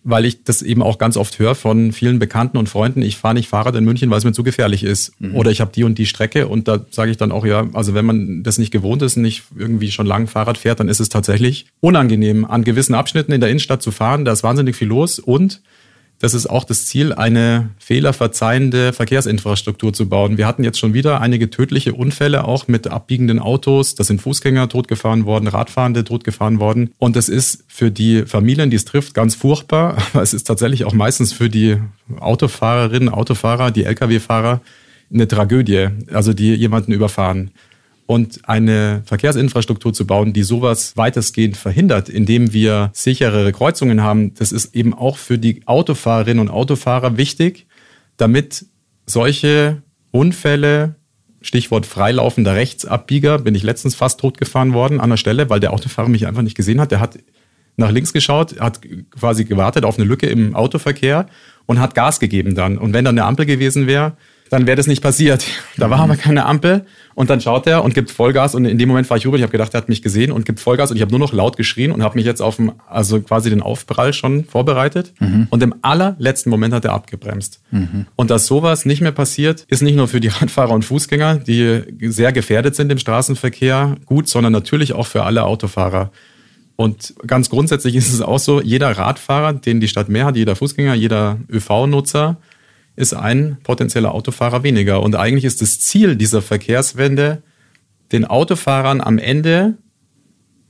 weil 0.08 0.25
ich 0.25 0.44
das 0.44 0.62
eben 0.62 0.82
auch 0.82 0.99
ganz 0.99 1.17
oft 1.17 1.38
höre 1.41 1.56
von 1.56 1.91
vielen 1.91 2.20
Bekannten 2.20 2.58
und 2.58 2.69
Freunden, 2.69 3.03
ich 3.03 3.17
fahre 3.17 3.35
nicht 3.35 3.49
Fahrrad 3.49 3.75
in 3.75 3.85
München, 3.85 4.08
weil 4.08 4.19
es 4.19 4.25
mir 4.25 4.32
zu 4.32 4.44
gefährlich 4.44 4.85
ist. 4.85 5.20
Mhm. 5.20 5.35
Oder 5.35 5.50
ich 5.50 5.61
habe 5.61 5.73
die 5.75 5.82
und 5.82 5.99
die 5.99 6.06
Strecke 6.06 6.47
und 6.47 6.69
da 6.69 6.87
sage 6.91 7.11
ich 7.11 7.17
dann 7.17 7.32
auch, 7.32 7.44
ja, 7.44 7.67
also 7.73 7.93
wenn 7.93 8.05
man 8.05 8.44
das 8.44 8.58
nicht 8.58 8.70
gewohnt 8.70 9.03
ist, 9.03 9.17
nicht 9.17 9.43
irgendwie 9.58 9.91
schon 9.91 10.06
lang 10.06 10.29
Fahrrad 10.29 10.58
fährt, 10.58 10.79
dann 10.79 10.88
ist 10.88 11.00
es 11.00 11.08
tatsächlich 11.08 11.67
unangenehm, 11.80 12.45
an 12.45 12.62
gewissen 12.62 12.95
Abschnitten 12.95 13.33
in 13.33 13.40
der 13.40 13.50
Innenstadt 13.50 13.83
zu 13.83 13.90
fahren. 13.90 14.25
Da 14.25 14.33
ist 14.33 14.45
wahnsinnig 14.45 14.76
viel 14.76 14.88
los 14.88 15.19
und 15.19 15.61
das 16.18 16.32
ist 16.32 16.46
auch 16.46 16.64
das 16.64 16.87
Ziel, 16.87 17.12
eine 17.12 17.70
fehlerverzeihende 17.78 18.92
Verkehrsinfrastruktur 18.92 19.92
zu 19.92 20.08
bauen. 20.08 20.38
Wir 20.38 20.46
hatten 20.46 20.64
jetzt 20.64 20.78
schon 20.78 20.94
wieder 20.94 21.20
einige 21.20 21.50
tödliche 21.50 21.92
Unfälle, 21.92 22.44
auch 22.44 22.68
mit 22.68 22.87
abbiegenden 22.87 23.38
Autos. 23.38 23.94
Da 23.94 24.04
sind 24.04 24.23
Fußgänger 24.23 24.68
totgefahren 24.68 25.26
worden, 25.26 25.46
Radfahrende 25.46 26.04
totgefahren 26.04 26.58
worden. 26.58 26.90
Und 26.99 27.16
das 27.16 27.28
ist 27.28 27.64
für 27.68 27.90
die 27.90 28.23
Familien, 28.23 28.70
die 28.70 28.76
es 28.76 28.87
trifft, 28.87 29.14
ganz 29.14 29.35
furchtbar. 29.35 29.99
Aber 30.12 30.23
es 30.23 30.32
ist 30.32 30.44
tatsächlich 30.44 30.85
auch 30.85 30.94
meistens 30.94 31.32
für 31.32 31.50
die 31.50 31.76
Autofahrerinnen, 32.18 33.11
Autofahrer, 33.11 33.70
die 33.70 33.85
Lkw-Fahrer 33.85 34.61
eine 35.12 35.28
Tragödie, 35.28 35.88
also 36.12 36.32
die 36.32 36.54
jemanden 36.54 36.92
überfahren 36.92 37.50
und 38.06 38.48
eine 38.48 39.02
Verkehrsinfrastruktur 39.04 39.92
zu 39.92 40.06
bauen, 40.06 40.32
die 40.32 40.44
sowas 40.44 40.96
weitestgehend 40.96 41.56
verhindert, 41.56 42.08
indem 42.08 42.52
wir 42.52 42.90
sicherere 42.92 43.52
Kreuzungen 43.52 44.02
haben, 44.02 44.34
das 44.34 44.52
ist 44.52 44.75
eben 44.75 44.94
auch 44.94 45.16
für 45.16 45.38
die 45.38 45.66
Autofahrerinnen 45.66 46.40
und 46.40 46.50
Autofahrer 46.50 47.16
wichtig, 47.16 47.66
damit 48.16 48.66
solche 49.06 49.82
Unfälle, 50.12 50.94
Stichwort 51.42 51.84
freilaufender 51.84 52.54
Rechtsabbieger, 52.54 53.38
bin 53.38 53.54
ich 53.54 53.62
letztens 53.62 53.94
fast 53.94 54.20
totgefahren 54.20 54.72
worden 54.72 55.00
an 55.00 55.10
der 55.10 55.16
Stelle, 55.16 55.50
weil 55.50 55.60
der 55.60 55.72
Autofahrer 55.72 56.08
mich 56.08 56.26
einfach 56.26 56.42
nicht 56.42 56.56
gesehen 56.56 56.80
hat. 56.80 56.90
Der 56.90 57.00
hat 57.00 57.18
nach 57.76 57.90
links 57.90 58.12
geschaut, 58.12 58.58
hat 58.58 58.80
quasi 59.10 59.44
gewartet 59.44 59.84
auf 59.84 59.98
eine 59.98 60.06
Lücke 60.06 60.26
im 60.26 60.54
Autoverkehr 60.54 61.26
und 61.66 61.78
hat 61.78 61.94
Gas 61.94 62.20
gegeben 62.20 62.54
dann. 62.54 62.78
Und 62.78 62.94
wenn 62.94 63.04
da 63.04 63.10
eine 63.10 63.25
Ampel 63.25 63.46
gewesen 63.46 63.86
wäre, 63.86 64.16
dann 64.50 64.67
wäre 64.67 64.76
das 64.76 64.87
nicht 64.87 65.03
passiert. 65.03 65.45
Da 65.76 65.91
war 65.91 66.00
aber 66.00 66.17
keine 66.17 66.47
Ampel 66.47 66.87
und 67.15 67.31
dann 67.31 67.41
schaut 67.41 67.67
er 67.67 67.83
und 67.83 67.95
gibt 67.95 68.11
Vollgas 68.11 68.55
und 68.55 68.65
in 68.65 68.79
dem 68.79 68.88
Moment 68.88 69.07
fahre 69.07 69.19
ich 69.19 69.26
rüber. 69.26 69.37
Ich 69.37 69.43
habe 69.43 69.53
gedacht, 69.53 69.75
er 69.75 69.79
hat 69.79 69.88
mich 69.88 70.03
gesehen 70.03 70.31
und 70.31 70.45
gibt 70.45 70.61
Vollgas 70.61 70.91
und 70.91 70.97
ich 70.97 71.03
habe 71.03 71.11
nur 71.11 71.19
noch 71.19 71.33
laut 71.33 71.57
geschrien 71.57 71.91
und 71.93 72.03
habe 72.03 72.17
mich 72.17 72.26
jetzt 72.26 72.41
auf 72.41 72.57
dem, 72.57 72.73
also 72.88 73.21
quasi 73.21 73.50
den 73.50 73.62
Aufprall 73.62 74.12
schon 74.12 74.45
vorbereitet. 74.45 75.12
Mhm. 75.19 75.47
Und 75.50 75.62
im 75.62 75.75
allerletzten 75.83 76.50
Moment 76.50 76.75
hat 76.75 76.85
er 76.85 76.93
abgebremst. 76.93 77.61
Mhm. 77.71 78.07
Und 78.17 78.31
dass 78.31 78.47
sowas 78.47 78.85
nicht 78.85 79.00
mehr 79.00 79.12
passiert, 79.12 79.65
ist 79.69 79.83
nicht 79.83 79.97
nur 79.97 80.09
für 80.09 80.21
die 80.21 80.29
Radfahrer 80.41 80.73
und 80.73 80.85
Fußgänger, 80.85 81.37
die 81.37 81.83
sehr 82.00 82.33
gefährdet 82.33 82.76
sind 82.76 82.93
im 82.93 82.99
Straßenverkehr, 82.99 83.97
gut, 84.05 84.29
sondern 84.29 84.53
natürlich 84.53 84.93
auch 84.93 85.07
für 85.07 85.25
alle 85.25 85.45
Autofahrer. 85.45 86.11
Und 86.76 87.15
ganz 87.26 87.49
grundsätzlich 87.49 87.97
ist 87.97 88.12
es 88.12 88.21
auch 88.21 88.38
so, 88.38 88.61
jeder 88.61 88.91
Radfahrer, 88.91 89.55
den 89.55 89.81
die 89.81 89.88
Stadt 89.88 90.11
mehr 90.11 90.26
hat, 90.26 90.37
jeder 90.37 90.55
Fußgänger, 90.55 90.95
jeder 90.95 91.38
ÖV-Nutzer, 91.50 92.37
ist 92.97 93.15
ein 93.15 93.59
potenzieller 93.62 94.12
Autofahrer 94.12 94.62
weniger. 94.62 95.03
Und 95.03 95.15
eigentlich 95.15 95.45
ist 95.45 95.62
das 95.62 95.79
Ziel 95.81 96.17
dieser 96.17 96.43
Verkehrswende, 96.43 97.43
den 98.12 98.25
Autofahrern 98.25 99.00
am 99.00 99.19
Ende 99.19 99.75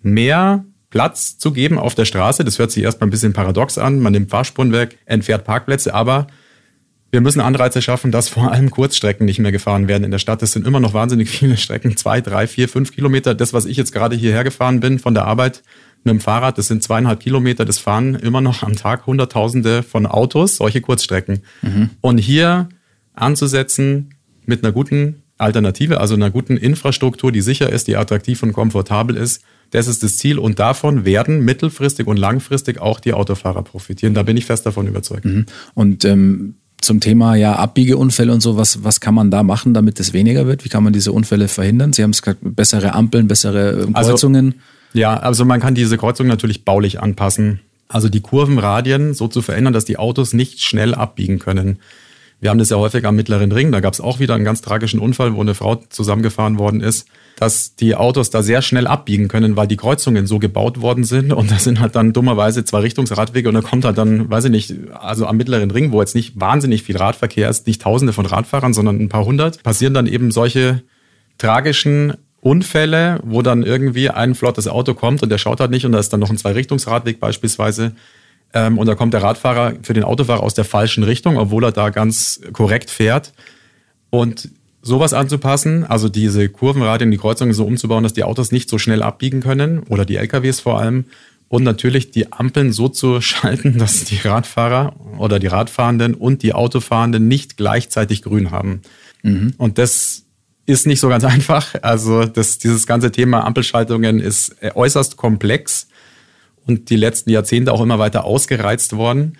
mehr 0.02 0.64
Platz 0.90 1.38
zu 1.38 1.52
geben 1.52 1.78
auf 1.78 1.94
der 1.94 2.04
Straße. 2.04 2.44
Das 2.44 2.58
hört 2.58 2.70
sich 2.70 2.82
erstmal 2.82 3.08
ein 3.08 3.10
bisschen 3.10 3.32
paradox 3.32 3.78
an. 3.78 4.00
Man 4.00 4.12
nimmt 4.12 4.30
Fahrspuren 4.30 4.72
weg, 4.72 4.98
entfährt 5.04 5.44
Parkplätze, 5.44 5.94
aber 5.94 6.26
wir 7.10 7.20
müssen 7.20 7.40
Anreize 7.40 7.80
schaffen, 7.82 8.10
dass 8.10 8.28
vor 8.28 8.50
allem 8.50 8.70
Kurzstrecken 8.70 9.24
nicht 9.26 9.38
mehr 9.38 9.52
gefahren 9.52 9.88
werden 9.88 10.04
in 10.04 10.10
der 10.10 10.18
Stadt. 10.18 10.42
Das 10.42 10.52
sind 10.52 10.66
immer 10.66 10.80
noch 10.80 10.94
wahnsinnig 10.94 11.28
viele 11.30 11.56
Strecken, 11.56 11.96
zwei, 11.96 12.20
drei, 12.20 12.46
vier, 12.46 12.68
fünf 12.68 12.92
Kilometer. 12.92 13.34
Das, 13.34 13.52
was 13.52 13.64
ich 13.64 13.76
jetzt 13.76 13.92
gerade 13.92 14.16
hierher 14.16 14.44
gefahren 14.44 14.80
bin 14.80 14.98
von 14.98 15.14
der 15.14 15.24
Arbeit 15.26 15.62
mit 16.06 16.12
dem 16.12 16.20
Fahrrad, 16.20 16.56
das 16.56 16.68
sind 16.68 16.82
zweieinhalb 16.82 17.20
Kilometer. 17.20 17.64
Das 17.64 17.78
fahren 17.78 18.14
immer 18.14 18.40
noch 18.40 18.62
am 18.62 18.74
Tag 18.74 19.06
Hunderttausende 19.06 19.82
von 19.82 20.06
Autos, 20.06 20.56
solche 20.56 20.80
Kurzstrecken. 20.80 21.42
Mhm. 21.62 21.90
Und 22.00 22.18
hier 22.18 22.68
anzusetzen 23.14 24.14
mit 24.46 24.64
einer 24.64 24.72
guten 24.72 25.22
Alternative, 25.38 26.00
also 26.00 26.14
einer 26.14 26.30
guten 26.30 26.56
Infrastruktur, 26.56 27.30
die 27.30 27.42
sicher 27.42 27.70
ist, 27.70 27.88
die 27.88 27.96
attraktiv 27.96 28.42
und 28.42 28.52
komfortabel 28.52 29.16
ist, 29.16 29.42
das 29.70 29.88
ist 29.88 30.02
das 30.02 30.16
Ziel 30.16 30.38
und 30.38 30.58
davon 30.58 31.04
werden 31.04 31.44
mittelfristig 31.44 32.06
und 32.06 32.16
langfristig 32.16 32.80
auch 32.80 33.00
die 33.00 33.12
Autofahrer 33.12 33.62
profitieren. 33.62 34.14
Da 34.14 34.22
bin 34.22 34.36
ich 34.36 34.46
fest 34.46 34.64
davon 34.64 34.86
überzeugt. 34.86 35.24
Mhm. 35.24 35.46
Und 35.74 36.04
ähm, 36.04 36.54
zum 36.80 37.00
Thema 37.00 37.34
ja 37.34 37.56
Abbiegeunfälle 37.56 38.32
und 38.32 38.40
so, 38.40 38.56
was, 38.56 38.84
was 38.84 39.00
kann 39.00 39.14
man 39.14 39.30
da 39.30 39.42
machen, 39.42 39.74
damit 39.74 39.98
es 39.98 40.12
weniger 40.12 40.46
wird? 40.46 40.64
Wie 40.64 40.68
kann 40.68 40.84
man 40.84 40.92
diese 40.92 41.12
Unfälle 41.12 41.48
verhindern? 41.48 41.92
Sie 41.92 42.02
haben 42.02 42.10
es 42.10 42.22
gesagt, 42.22 42.40
bessere 42.42 42.94
Ampeln, 42.94 43.26
bessere 43.28 43.82
ähm, 43.82 43.96
also, 43.96 44.12
Kreuzungen. 44.12 44.46
Also, 44.46 44.58
ja, 44.96 45.16
also 45.16 45.44
man 45.44 45.60
kann 45.60 45.74
diese 45.74 45.98
Kreuzung 45.98 46.26
natürlich 46.26 46.64
baulich 46.64 47.00
anpassen. 47.00 47.60
Also 47.88 48.08
die 48.08 48.20
Kurvenradien 48.20 49.14
so 49.14 49.28
zu 49.28 49.42
verändern, 49.42 49.72
dass 49.72 49.84
die 49.84 49.98
Autos 49.98 50.32
nicht 50.32 50.60
schnell 50.60 50.94
abbiegen 50.94 51.38
können. 51.38 51.78
Wir 52.40 52.50
haben 52.50 52.58
das 52.58 52.68
ja 52.68 52.76
häufig 52.76 53.06
am 53.06 53.16
Mittleren 53.16 53.50
Ring. 53.50 53.72
Da 53.72 53.80
gab 53.80 53.94
es 53.94 54.00
auch 54.00 54.18
wieder 54.18 54.34
einen 54.34 54.44
ganz 54.44 54.60
tragischen 54.60 55.00
Unfall, 55.00 55.34
wo 55.34 55.40
eine 55.40 55.54
Frau 55.54 55.76
zusammengefahren 55.76 56.58
worden 56.58 56.80
ist, 56.80 57.08
dass 57.38 57.76
die 57.76 57.94
Autos 57.94 58.28
da 58.30 58.42
sehr 58.42 58.60
schnell 58.60 58.86
abbiegen 58.86 59.28
können, 59.28 59.56
weil 59.56 59.66
die 59.66 59.76
Kreuzungen 59.76 60.26
so 60.26 60.38
gebaut 60.38 60.82
worden 60.82 61.04
sind. 61.04 61.32
Und 61.32 61.50
da 61.50 61.58
sind 61.58 61.80
halt 61.80 61.96
dann 61.96 62.12
dummerweise 62.12 62.64
zwei 62.64 62.80
Richtungsradwege 62.80 63.48
und 63.48 63.54
da 63.54 63.62
kommt 63.62 63.84
halt 63.84 63.96
dann, 63.96 64.28
weiß 64.28 64.46
ich 64.46 64.50
nicht, 64.50 64.74
also 64.94 65.26
am 65.26 65.36
Mittleren 65.38 65.70
Ring, 65.70 65.92
wo 65.92 66.00
jetzt 66.00 66.14
nicht 66.14 66.38
wahnsinnig 66.38 66.82
viel 66.82 66.96
Radverkehr 66.96 67.48
ist, 67.48 67.66
nicht 67.66 67.80
Tausende 67.80 68.12
von 68.12 68.26
Radfahrern, 68.26 68.74
sondern 68.74 69.00
ein 69.00 69.08
paar 69.08 69.24
hundert, 69.24 69.62
passieren 69.62 69.94
dann 69.94 70.06
eben 70.06 70.30
solche 70.30 70.82
tragischen 71.38 72.14
Unfälle, 72.40 73.20
wo 73.24 73.42
dann 73.42 73.62
irgendwie 73.62 74.10
ein 74.10 74.34
flottes 74.34 74.68
Auto 74.68 74.94
kommt 74.94 75.22
und 75.22 75.30
der 75.30 75.38
schaut 75.38 75.60
halt 75.60 75.70
nicht 75.70 75.84
und 75.84 75.92
da 75.92 75.98
ist 75.98 76.12
dann 76.12 76.20
noch 76.20 76.30
ein 76.30 76.38
Zwei-Richtungsradweg 76.38 77.18
beispielsweise 77.18 77.92
ähm, 78.54 78.78
und 78.78 78.86
da 78.86 78.94
kommt 78.94 79.14
der 79.14 79.22
Radfahrer 79.22 79.74
für 79.82 79.92
den 79.92 80.04
Autofahrer 80.04 80.42
aus 80.42 80.54
der 80.54 80.64
falschen 80.64 81.04
Richtung, 81.04 81.36
obwohl 81.36 81.64
er 81.64 81.72
da 81.72 81.90
ganz 81.90 82.40
korrekt 82.52 82.90
fährt. 82.90 83.32
Und 84.10 84.50
sowas 84.82 85.12
anzupassen, 85.12 85.84
also 85.84 86.08
diese 86.08 86.48
Kurvenradien, 86.48 87.10
die 87.10 87.18
Kreuzungen 87.18 87.52
so 87.52 87.66
umzubauen, 87.66 88.04
dass 88.04 88.12
die 88.12 88.22
Autos 88.22 88.52
nicht 88.52 88.68
so 88.68 88.78
schnell 88.78 89.02
abbiegen 89.02 89.40
können 89.40 89.80
oder 89.80 90.04
die 90.04 90.16
LKWs 90.16 90.60
vor 90.60 90.78
allem. 90.78 91.06
Und 91.48 91.62
natürlich 91.62 92.10
die 92.10 92.32
Ampeln 92.32 92.72
so 92.72 92.88
zu 92.88 93.20
schalten, 93.20 93.78
dass 93.78 94.04
die 94.04 94.16
Radfahrer 94.16 94.94
oder 95.18 95.38
die 95.38 95.48
Radfahrenden 95.48 96.14
und 96.14 96.42
die 96.42 96.54
Autofahrenden 96.54 97.28
nicht 97.28 97.56
gleichzeitig 97.56 98.22
grün 98.22 98.50
haben. 98.50 98.82
Mhm. 99.22 99.54
Und 99.58 99.78
das 99.78 100.25
ist 100.66 100.86
nicht 100.86 101.00
so 101.00 101.08
ganz 101.08 101.24
einfach. 101.24 101.74
Also 101.82 102.24
das, 102.24 102.58
dieses 102.58 102.86
ganze 102.86 103.12
Thema 103.12 103.44
Ampelschaltungen 103.44 104.20
ist 104.20 104.56
äußerst 104.74 105.16
komplex 105.16 105.88
und 106.66 106.90
die 106.90 106.96
letzten 106.96 107.30
Jahrzehnte 107.30 107.72
auch 107.72 107.80
immer 107.80 107.98
weiter 107.98 108.24
ausgereizt 108.24 108.96
worden. 108.96 109.38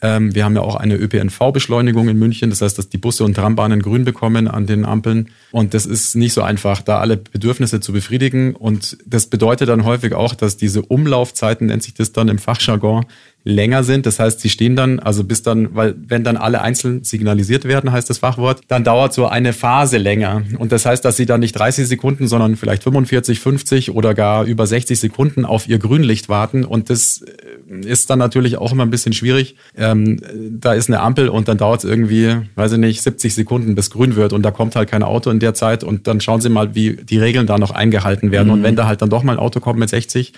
Ähm, 0.00 0.34
wir 0.34 0.44
haben 0.44 0.54
ja 0.54 0.62
auch 0.62 0.76
eine 0.76 0.94
ÖPNV-Beschleunigung 0.94 2.08
in 2.08 2.18
München, 2.18 2.50
das 2.50 2.62
heißt, 2.62 2.78
dass 2.78 2.88
die 2.88 2.98
Busse 2.98 3.24
und 3.24 3.34
Trambahnen 3.34 3.82
grün 3.82 4.04
bekommen 4.04 4.46
an 4.46 4.66
den 4.66 4.84
Ampeln. 4.84 5.30
Und 5.50 5.74
das 5.74 5.86
ist 5.86 6.14
nicht 6.14 6.32
so 6.32 6.42
einfach, 6.42 6.82
da 6.82 7.00
alle 7.00 7.16
Bedürfnisse 7.16 7.80
zu 7.80 7.92
befriedigen. 7.92 8.54
Und 8.54 8.96
das 9.04 9.26
bedeutet 9.26 9.68
dann 9.68 9.84
häufig 9.84 10.14
auch, 10.14 10.34
dass 10.34 10.56
diese 10.56 10.82
Umlaufzeiten, 10.82 11.66
nennt 11.66 11.82
sich 11.82 11.94
das 11.94 12.12
dann 12.12 12.28
im 12.28 12.38
Fachjargon, 12.38 13.06
länger 13.48 13.82
sind. 13.82 14.04
Das 14.04 14.20
heißt, 14.20 14.40
sie 14.40 14.50
stehen 14.50 14.76
dann, 14.76 15.00
also 15.00 15.24
bis 15.24 15.42
dann, 15.42 15.74
weil 15.74 15.94
wenn 16.06 16.22
dann 16.22 16.36
alle 16.36 16.60
einzeln 16.60 17.02
signalisiert 17.02 17.64
werden, 17.64 17.90
heißt 17.90 18.08
das 18.10 18.18
Fachwort, 18.18 18.60
dann 18.68 18.84
dauert 18.84 19.14
so 19.14 19.26
eine 19.26 19.54
Phase 19.54 19.96
länger. 19.96 20.42
Und 20.58 20.70
das 20.70 20.84
heißt, 20.84 21.02
dass 21.04 21.16
sie 21.16 21.24
dann 21.24 21.40
nicht 21.40 21.52
30 21.52 21.88
Sekunden, 21.88 22.28
sondern 22.28 22.56
vielleicht 22.56 22.82
45, 22.82 23.40
50 23.40 23.90
oder 23.92 24.14
gar 24.14 24.44
über 24.44 24.66
60 24.66 25.00
Sekunden 25.00 25.46
auf 25.46 25.66
ihr 25.66 25.78
Grünlicht 25.78 26.28
warten. 26.28 26.64
Und 26.64 26.90
das 26.90 27.22
äh, 27.22 27.88
ist 27.88 28.10
dann 28.10 28.18
natürlich 28.18 28.58
auch 28.58 28.72
immer 28.72 28.84
ein 28.84 28.90
bisschen 28.90 29.14
schwierig. 29.14 29.56
Ähm, 29.76 30.20
da 30.60 30.74
ist 30.74 30.90
eine 30.90 31.00
Ampel 31.00 31.30
und 31.30 31.48
dann 31.48 31.56
dauert 31.56 31.84
es 31.84 31.88
irgendwie, 31.88 32.36
weiß 32.54 32.72
ich 32.72 32.78
nicht, 32.78 33.00
70 33.00 33.34
Sekunden, 33.34 33.74
bis 33.74 33.90
grün 33.90 34.14
wird 34.14 34.34
und 34.34 34.42
da 34.42 34.50
kommt 34.50 34.76
halt 34.76 34.90
kein 34.90 35.02
Auto 35.02 35.30
in 35.30 35.38
der 35.38 35.54
Zeit 35.54 35.84
und 35.84 36.06
dann 36.06 36.20
schauen 36.20 36.42
Sie 36.42 36.50
mal, 36.50 36.74
wie 36.74 36.96
die 36.96 37.18
Regeln 37.18 37.46
da 37.46 37.56
noch 37.56 37.70
eingehalten 37.70 38.30
werden. 38.30 38.48
Mhm. 38.48 38.52
Und 38.52 38.62
wenn 38.62 38.76
da 38.76 38.86
halt 38.86 39.00
dann 39.00 39.08
doch 39.08 39.22
mal 39.22 39.32
ein 39.32 39.38
Auto 39.38 39.60
kommt 39.60 39.78
mit 39.78 39.88
60, 39.88 40.34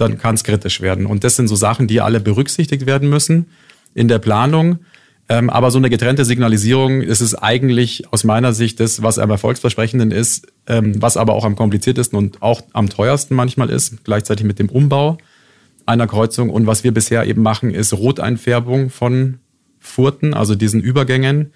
dann 0.00 0.18
kann 0.18 0.34
es 0.34 0.44
kritisch 0.44 0.80
werden. 0.80 1.06
Und 1.06 1.24
das 1.24 1.36
sind 1.36 1.48
so 1.48 1.56
Sachen, 1.56 1.86
die 1.86 2.00
alle 2.00 2.20
berücksichtigt 2.20 2.86
werden 2.86 3.08
müssen 3.08 3.46
in 3.94 4.08
der 4.08 4.18
Planung. 4.18 4.78
Ähm, 5.28 5.50
aber 5.50 5.70
so 5.70 5.78
eine 5.78 5.90
getrennte 5.90 6.24
Signalisierung 6.24 7.02
ist 7.02 7.20
es 7.20 7.34
eigentlich 7.34 8.10
aus 8.12 8.24
meiner 8.24 8.54
Sicht 8.54 8.80
das, 8.80 9.02
was 9.02 9.18
am 9.18 9.30
erfolgsversprechenden 9.30 10.10
ist, 10.10 10.46
ähm, 10.66 11.02
was 11.02 11.18
aber 11.18 11.34
auch 11.34 11.44
am 11.44 11.54
kompliziertesten 11.54 12.16
und 12.18 12.42
auch 12.42 12.62
am 12.72 12.88
teuersten 12.88 13.34
manchmal 13.34 13.68
ist, 13.68 14.04
gleichzeitig 14.04 14.46
mit 14.46 14.58
dem 14.58 14.70
Umbau 14.70 15.18
einer 15.84 16.06
Kreuzung. 16.06 16.48
Und 16.48 16.66
was 16.66 16.82
wir 16.82 16.92
bisher 16.92 17.26
eben 17.26 17.42
machen, 17.42 17.70
ist 17.70 17.92
Roteinfärbung 17.92 18.88
von 18.88 19.38
Furten, 19.78 20.32
also 20.32 20.54
diesen 20.54 20.80
Übergängen, 20.80 21.52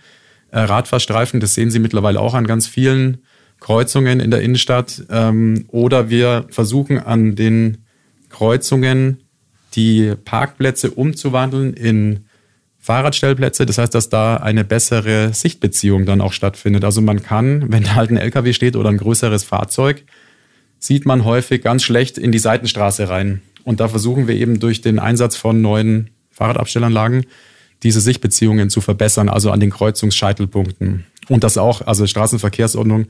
äh, 0.50 0.60
Radfahrstreifen. 0.60 1.40
Das 1.40 1.54
sehen 1.54 1.70
Sie 1.70 1.78
mittlerweile 1.78 2.20
auch 2.20 2.34
an 2.34 2.46
ganz 2.46 2.66
vielen 2.66 3.18
Kreuzungen 3.60 4.20
in 4.20 4.30
der 4.30 4.42
Innenstadt. 4.42 5.04
Ähm, 5.08 5.64
oder 5.68 6.10
wir 6.10 6.46
versuchen 6.50 6.98
an 6.98 7.36
den 7.36 7.78
Kreuzungen 8.32 9.18
die 9.74 10.14
Parkplätze 10.24 10.90
umzuwandeln 10.90 11.74
in 11.74 12.24
Fahrradstellplätze. 12.78 13.64
Das 13.64 13.78
heißt, 13.78 13.94
dass 13.94 14.08
da 14.08 14.38
eine 14.38 14.64
bessere 14.64 15.32
Sichtbeziehung 15.32 16.04
dann 16.04 16.20
auch 16.20 16.32
stattfindet. 16.32 16.84
Also 16.84 17.00
man 17.00 17.22
kann, 17.22 17.70
wenn 17.72 17.84
da 17.84 17.94
halt 17.94 18.10
ein 18.10 18.16
LKW 18.16 18.52
steht 18.52 18.74
oder 18.74 18.90
ein 18.90 18.98
größeres 18.98 19.44
Fahrzeug, 19.44 20.02
sieht 20.78 21.06
man 21.06 21.24
häufig 21.24 21.62
ganz 21.62 21.84
schlecht 21.84 22.18
in 22.18 22.32
die 22.32 22.40
Seitenstraße 22.40 23.08
rein. 23.08 23.40
Und 23.62 23.78
da 23.78 23.86
versuchen 23.86 24.26
wir 24.26 24.34
eben 24.34 24.58
durch 24.58 24.80
den 24.80 24.98
Einsatz 24.98 25.36
von 25.36 25.62
neuen 25.62 26.10
Fahrradabstellanlagen 26.32 27.26
diese 27.84 28.00
Sichtbeziehungen 28.00 28.68
zu 28.68 28.80
verbessern, 28.80 29.28
also 29.28 29.50
an 29.52 29.60
den 29.60 29.70
Kreuzungsscheitelpunkten. 29.70 31.06
Und 31.28 31.44
das 31.44 31.58
auch, 31.58 31.86
also 31.86 32.06
Straßenverkehrsordnung, 32.06 33.06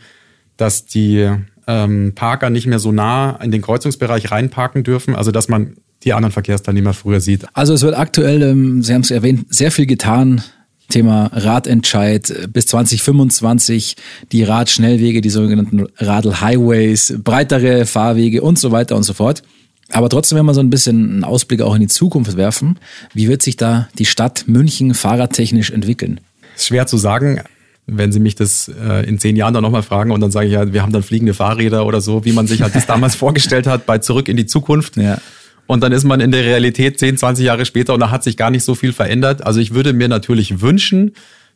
dass 0.56 0.84
die 0.84 1.30
ähm, 1.66 2.12
Parker 2.14 2.50
nicht 2.50 2.66
mehr 2.66 2.78
so 2.78 2.92
nah 2.92 3.36
in 3.42 3.50
den 3.50 3.62
Kreuzungsbereich 3.62 4.30
reinparken 4.30 4.84
dürfen, 4.84 5.14
also 5.14 5.30
dass 5.30 5.48
man 5.48 5.76
die 6.04 6.12
anderen 6.12 6.32
Verkehrsteilnehmer 6.32 6.94
früher 6.94 7.20
sieht. 7.20 7.46
Also 7.54 7.74
es 7.74 7.82
wird 7.82 7.96
aktuell, 7.96 8.42
ähm, 8.42 8.82
Sie 8.82 8.92
haben 8.92 9.02
es 9.02 9.10
erwähnt, 9.10 9.46
sehr 9.54 9.70
viel 9.70 9.86
getan. 9.86 10.42
Thema 10.88 11.30
Radentscheid 11.32 12.50
bis 12.52 12.66
2025, 12.66 13.96
die 14.30 14.42
Radschnellwege, 14.42 15.22
die 15.22 15.30
sogenannten 15.30 15.86
Radl-Highways, 15.96 17.14
breitere 17.24 17.86
Fahrwege 17.86 18.42
und 18.42 18.58
so 18.58 18.72
weiter 18.72 18.96
und 18.96 19.02
so 19.04 19.14
fort. 19.14 19.42
Aber 19.90 20.10
trotzdem, 20.10 20.38
wenn 20.38 20.44
wir 20.44 20.54
so 20.54 20.60
ein 20.60 20.70
bisschen 20.70 21.10
einen 21.10 21.24
Ausblick 21.24 21.62
auch 21.62 21.74
in 21.74 21.80
die 21.80 21.88
Zukunft 21.88 22.36
werfen, 22.36 22.78
wie 23.14 23.28
wird 23.28 23.42
sich 23.42 23.56
da 23.56 23.88
die 23.98 24.04
Stadt 24.04 24.44
München 24.46 24.92
fahrradtechnisch 24.92 25.70
entwickeln? 25.70 26.20
Schwer 26.58 26.86
zu 26.86 26.98
sagen 26.98 27.40
wenn 27.86 28.12
Sie 28.12 28.20
mich 28.20 28.34
das 28.34 28.68
äh, 28.68 29.06
in 29.06 29.18
zehn 29.18 29.36
Jahren 29.36 29.54
dann 29.54 29.62
nochmal 29.62 29.82
fragen 29.82 30.10
und 30.12 30.20
dann 30.20 30.30
sage 30.30 30.46
ich 30.46 30.52
ja, 30.52 30.72
wir 30.72 30.82
haben 30.82 30.92
dann 30.92 31.02
fliegende 31.02 31.34
Fahrräder 31.34 31.84
oder 31.84 32.00
so, 32.00 32.24
wie 32.24 32.32
man 32.32 32.46
sich 32.46 32.62
halt 32.62 32.74
das 32.74 32.86
damals 32.86 33.14
vorgestellt 33.16 33.66
hat 33.66 33.86
bei 33.86 33.98
Zurück 33.98 34.28
in 34.28 34.36
die 34.36 34.46
Zukunft. 34.46 34.96
Ja. 34.96 35.18
Und 35.66 35.82
dann 35.82 35.92
ist 35.92 36.04
man 36.04 36.20
in 36.20 36.30
der 36.32 36.44
Realität 36.44 36.98
10, 36.98 37.16
20 37.16 37.44
Jahre 37.44 37.64
später 37.64 37.94
und 37.94 38.00
da 38.00 38.10
hat 38.10 38.24
sich 38.24 38.36
gar 38.36 38.50
nicht 38.50 38.64
so 38.64 38.74
viel 38.74 38.92
verändert. 38.92 39.44
Also 39.44 39.60
ich 39.60 39.74
würde 39.74 39.92
mir 39.92 40.08
natürlich 40.08 40.60
wünschen, 40.60 41.12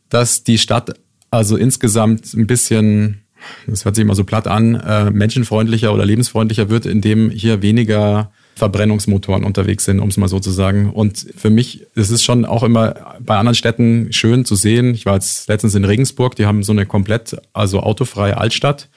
dass 0.09 0.43
die 0.43 0.57
Stadt 0.57 0.93
also 1.29 1.57
insgesamt 1.57 2.33
ein 2.33 2.47
bisschen, 2.47 3.21
das 3.67 3.85
hört 3.85 3.95
sich 3.95 4.03
immer 4.03 4.15
so 4.15 4.23
platt 4.23 4.47
an, 4.47 4.75
äh, 4.75 5.11
menschenfreundlicher 5.11 5.93
oder 5.93 6.05
lebensfreundlicher 6.05 6.69
wird, 6.69 6.85
indem 6.85 7.29
hier 7.29 7.61
weniger 7.61 8.31
Verbrennungsmotoren 8.57 9.43
unterwegs 9.43 9.85
sind, 9.85 9.99
um 9.99 10.09
es 10.09 10.17
mal 10.17 10.27
so 10.27 10.39
zu 10.39 10.49
sagen. 10.49 10.89
Und 10.89 11.27
für 11.37 11.51
mich 11.51 11.85
ist 11.93 12.09
es 12.09 12.23
schon 12.23 12.43
auch 12.43 12.63
immer 12.63 13.15
bei 13.19 13.37
anderen 13.37 13.55
Städten 13.55 14.11
schön 14.11 14.45
zu 14.45 14.55
sehen. 14.55 14.95
Ich 14.95 15.05
war 15.05 15.13
jetzt 15.13 15.47
letztens 15.47 15.75
in 15.75 15.85
Regensburg, 15.85 16.35
die 16.35 16.45
haben 16.45 16.63
so 16.63 16.71
eine 16.71 16.85
komplett, 16.87 17.37
also 17.53 17.81
autofreie 17.81 18.37
Altstadt. 18.37 18.89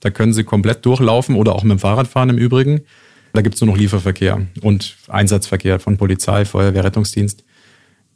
Da 0.00 0.10
können 0.10 0.32
sie 0.32 0.44
komplett 0.44 0.84
durchlaufen 0.86 1.36
oder 1.36 1.54
auch 1.54 1.62
mit 1.62 1.72
dem 1.72 1.78
Fahrrad 1.78 2.08
fahren 2.08 2.30
im 2.30 2.38
Übrigen. 2.38 2.80
Da 3.34 3.42
gibt 3.42 3.54
es 3.54 3.60
nur 3.60 3.68
noch 3.68 3.76
Lieferverkehr 3.76 4.46
und 4.62 4.96
Einsatzverkehr 5.08 5.78
von 5.78 5.98
Polizei, 5.98 6.44
Feuerwehr, 6.44 6.84
Rettungsdienst. 6.84 7.44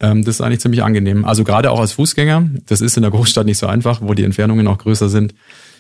Ähm, 0.01 0.25
das 0.25 0.37
ist 0.37 0.41
eigentlich 0.41 0.61
ziemlich 0.61 0.83
angenehm. 0.83 1.27
Also 1.27 1.45
gerade 1.45 1.71
auch 1.71 1.81
als 1.81 1.93
Fußgänger, 1.93 2.49
das 2.67 2.81
ist 2.81 2.97
in 2.97 3.03
der 3.03 3.11
Großstadt 3.11 3.47
nicht 3.47 3.59
so 3.59 3.67
einfach, 3.67 4.01
wo 4.01 4.15
die 4.15 4.25
Entfernungen 4.25 4.67
auch 4.67 4.79
größer 4.79 5.11
sind. 5.11 5.35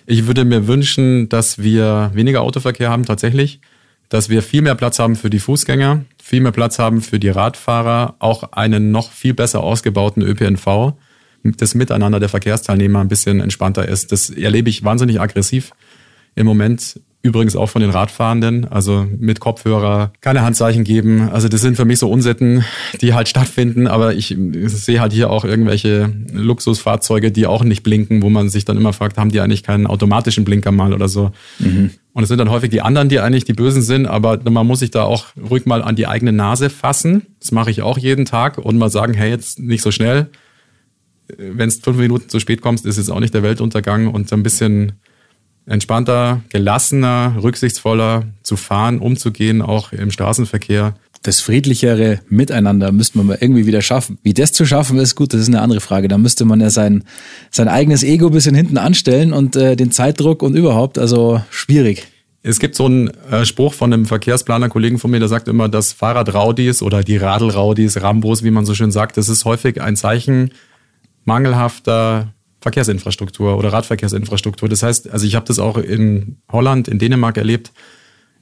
Ich 0.04 0.26
würde 0.26 0.44
mir 0.44 0.68
wünschen, 0.68 1.28
dass 1.30 1.58
wir 1.58 2.10
weniger 2.12 2.42
Autoverkehr 2.42 2.90
haben 2.90 3.04
tatsächlich 3.04 3.60
dass 4.08 4.28
wir 4.28 4.42
viel 4.42 4.62
mehr 4.62 4.74
Platz 4.74 4.98
haben 4.98 5.16
für 5.16 5.30
die 5.30 5.38
Fußgänger, 5.38 6.04
viel 6.22 6.40
mehr 6.40 6.52
Platz 6.52 6.78
haben 6.78 7.00
für 7.00 7.18
die 7.18 7.28
Radfahrer, 7.28 8.16
auch 8.18 8.52
einen 8.52 8.90
noch 8.90 9.10
viel 9.10 9.34
besser 9.34 9.62
ausgebauten 9.62 10.22
ÖPNV 10.22 10.94
das 11.54 11.74
Miteinander 11.74 12.20
der 12.20 12.28
Verkehrsteilnehmer 12.28 13.00
ein 13.00 13.08
bisschen 13.08 13.40
entspannter 13.40 13.86
ist. 13.88 14.12
Das 14.12 14.30
erlebe 14.30 14.68
ich 14.68 14.84
wahnsinnig 14.84 15.20
aggressiv 15.20 15.72
im 16.34 16.46
Moment 16.46 17.00
Übrigens 17.26 17.56
auch 17.56 17.66
von 17.66 17.82
den 17.82 17.90
Radfahrenden, 17.90 18.66
also 18.66 19.04
mit 19.18 19.40
Kopfhörer, 19.40 20.12
keine 20.20 20.42
Handzeichen 20.42 20.84
geben. 20.84 21.28
Also 21.28 21.48
das 21.48 21.60
sind 21.60 21.76
für 21.76 21.84
mich 21.84 21.98
so 21.98 22.08
Unsitten, 22.08 22.64
die 23.00 23.14
halt 23.14 23.28
stattfinden. 23.28 23.88
Aber 23.88 24.14
ich 24.14 24.36
sehe 24.66 25.00
halt 25.00 25.12
hier 25.12 25.28
auch 25.28 25.44
irgendwelche 25.44 26.12
Luxusfahrzeuge, 26.32 27.32
die 27.32 27.48
auch 27.48 27.64
nicht 27.64 27.82
blinken, 27.82 28.22
wo 28.22 28.30
man 28.30 28.48
sich 28.48 28.64
dann 28.64 28.76
immer 28.76 28.92
fragt, 28.92 29.18
haben 29.18 29.32
die 29.32 29.40
eigentlich 29.40 29.64
keinen 29.64 29.88
automatischen 29.88 30.44
Blinker 30.44 30.70
mal 30.70 30.94
oder 30.94 31.08
so. 31.08 31.32
Mhm. 31.58 31.90
Und 32.12 32.22
es 32.22 32.28
sind 32.28 32.38
dann 32.38 32.50
häufig 32.50 32.70
die 32.70 32.80
anderen, 32.80 33.08
die 33.08 33.18
eigentlich 33.18 33.44
die 33.44 33.54
Bösen 33.54 33.82
sind, 33.82 34.06
aber 34.06 34.38
man 34.48 34.64
muss 34.64 34.78
sich 34.78 34.92
da 34.92 35.02
auch 35.02 35.26
ruhig 35.50 35.66
mal 35.66 35.82
an 35.82 35.96
die 35.96 36.06
eigene 36.06 36.30
Nase 36.32 36.70
fassen. 36.70 37.26
Das 37.40 37.50
mache 37.50 37.72
ich 37.72 37.82
auch 37.82 37.98
jeden 37.98 38.24
Tag 38.24 38.58
und 38.58 38.78
mal 38.78 38.88
sagen, 38.88 39.14
hey, 39.14 39.30
jetzt 39.30 39.58
nicht 39.58 39.82
so 39.82 39.90
schnell. 39.90 40.28
Wenn 41.36 41.68
es 41.68 41.80
fünf 41.80 41.98
Minuten 41.98 42.28
zu 42.28 42.38
spät 42.38 42.62
kommst, 42.62 42.86
ist 42.86 42.98
es 42.98 43.10
auch 43.10 43.18
nicht 43.18 43.34
der 43.34 43.42
Weltuntergang 43.42 44.06
und 44.06 44.28
so 44.28 44.36
ein 44.36 44.44
bisschen 44.44 44.92
entspannter, 45.66 46.42
gelassener, 46.48 47.36
rücksichtsvoller 47.42 48.24
zu 48.42 48.56
fahren, 48.56 48.98
umzugehen, 48.98 49.62
auch 49.62 49.92
im 49.92 50.10
Straßenverkehr. 50.10 50.94
Das 51.22 51.40
friedlichere 51.40 52.20
Miteinander 52.28 52.92
müsste 52.92 53.18
man 53.18 53.26
mal 53.26 53.38
irgendwie 53.40 53.66
wieder 53.66 53.82
schaffen. 53.82 54.18
Wie 54.22 54.32
das 54.32 54.52
zu 54.52 54.64
schaffen 54.64 54.98
ist, 54.98 55.16
gut, 55.16 55.32
das 55.32 55.40
ist 55.40 55.48
eine 55.48 55.60
andere 55.60 55.80
Frage. 55.80 56.06
Da 56.06 56.18
müsste 56.18 56.44
man 56.44 56.60
ja 56.60 56.70
sein, 56.70 57.02
sein 57.50 57.68
eigenes 57.68 58.04
Ego 58.04 58.28
ein 58.28 58.32
bisschen 58.32 58.54
hinten 58.54 58.78
anstellen 58.78 59.32
und 59.32 59.56
äh, 59.56 59.74
den 59.74 59.90
Zeitdruck 59.90 60.42
und 60.42 60.54
überhaupt, 60.54 60.98
also 60.98 61.42
schwierig. 61.50 62.06
Es 62.44 62.60
gibt 62.60 62.76
so 62.76 62.86
einen 62.86 63.08
äh, 63.08 63.44
Spruch 63.44 63.74
von 63.74 63.92
einem 63.92 64.06
Verkehrsplaner-Kollegen 64.06 65.00
von 65.00 65.10
mir, 65.10 65.18
der 65.18 65.26
sagt 65.26 65.48
immer, 65.48 65.68
dass 65.68 65.92
Fahrradraudis 65.92 66.80
oder 66.80 67.02
die 67.02 67.16
Radelraudis, 67.16 68.00
Rambos, 68.00 68.44
wie 68.44 68.52
man 68.52 68.64
so 68.64 68.74
schön 68.74 68.92
sagt, 68.92 69.16
das 69.16 69.28
ist 69.28 69.44
häufig 69.44 69.82
ein 69.82 69.96
Zeichen 69.96 70.50
mangelhafter 71.24 72.32
Verkehrsinfrastruktur 72.60 73.56
oder 73.58 73.72
Radverkehrsinfrastruktur. 73.72 74.68
Das 74.68 74.82
heißt, 74.82 75.10
also 75.10 75.26
ich 75.26 75.34
habe 75.34 75.46
das 75.46 75.58
auch 75.58 75.76
in 75.76 76.38
Holland, 76.50 76.88
in 76.88 76.98
Dänemark 76.98 77.36
erlebt, 77.36 77.72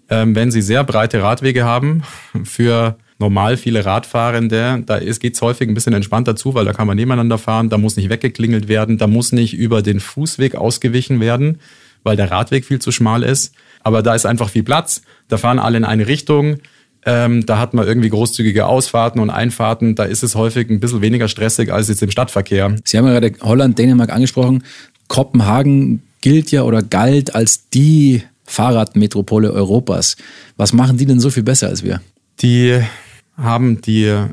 ähm, 0.08 0.34
wenn 0.34 0.50
sie 0.50 0.62
sehr 0.62 0.84
breite 0.84 1.22
Radwege 1.22 1.64
haben 1.64 2.02
für 2.44 2.96
normal 3.18 3.56
viele 3.56 3.84
Radfahrende, 3.84 4.82
da 4.84 4.98
geht 4.98 5.34
es 5.34 5.42
häufig 5.42 5.68
ein 5.68 5.74
bisschen 5.74 5.92
entspannter 5.92 6.36
zu, 6.36 6.54
weil 6.54 6.64
da 6.64 6.72
kann 6.72 6.86
man 6.86 6.96
nebeneinander 6.96 7.38
fahren, 7.38 7.70
da 7.70 7.78
muss 7.78 7.96
nicht 7.96 8.10
weggeklingelt 8.10 8.68
werden, 8.68 8.98
da 8.98 9.06
muss 9.06 9.32
nicht 9.32 9.54
über 9.54 9.82
den 9.82 10.00
Fußweg 10.00 10.56
ausgewichen 10.56 11.20
werden, 11.20 11.60
weil 12.02 12.16
der 12.16 12.30
Radweg 12.30 12.64
viel 12.64 12.80
zu 12.80 12.92
schmal 12.92 13.22
ist. 13.22 13.54
Aber 13.82 14.02
da 14.02 14.14
ist 14.14 14.26
einfach 14.26 14.48
viel 14.48 14.62
Platz, 14.62 15.02
da 15.28 15.38
fahren 15.38 15.58
alle 15.58 15.76
in 15.76 15.84
eine 15.84 16.06
Richtung, 16.06 16.58
ähm, 17.06 17.44
da 17.44 17.58
hat 17.58 17.74
man 17.74 17.86
irgendwie 17.86 18.08
großzügige 18.08 18.66
Ausfahrten 18.66 19.20
und 19.20 19.28
Einfahrten. 19.30 19.94
Da 19.94 20.04
ist 20.04 20.22
es 20.22 20.34
häufig 20.34 20.70
ein 20.70 20.80
bisschen 20.80 21.02
weniger 21.02 21.28
stressig 21.28 21.70
als 21.72 21.88
jetzt 21.88 22.02
im 22.02 22.10
Stadtverkehr. 22.10 22.76
Sie 22.84 22.96
haben 22.96 23.06
ja 23.06 23.12
gerade 23.18 23.34
Holland, 23.42 23.78
Dänemark 23.78 24.10
angesprochen. 24.10 24.64
Kopenhagen 25.08 26.02
gilt 26.22 26.50
ja 26.50 26.62
oder 26.62 26.82
galt 26.82 27.34
als 27.34 27.68
die 27.68 28.22
Fahrradmetropole 28.44 29.52
Europas. 29.52 30.16
Was 30.56 30.72
machen 30.72 30.96
die 30.96 31.04
denn 31.06 31.20
so 31.20 31.30
viel 31.30 31.42
besser 31.42 31.68
als 31.68 31.84
wir? 31.84 32.00
Die 32.40 32.80
haben 33.36 33.82
die 33.82 34.04
äh, 34.04 34.28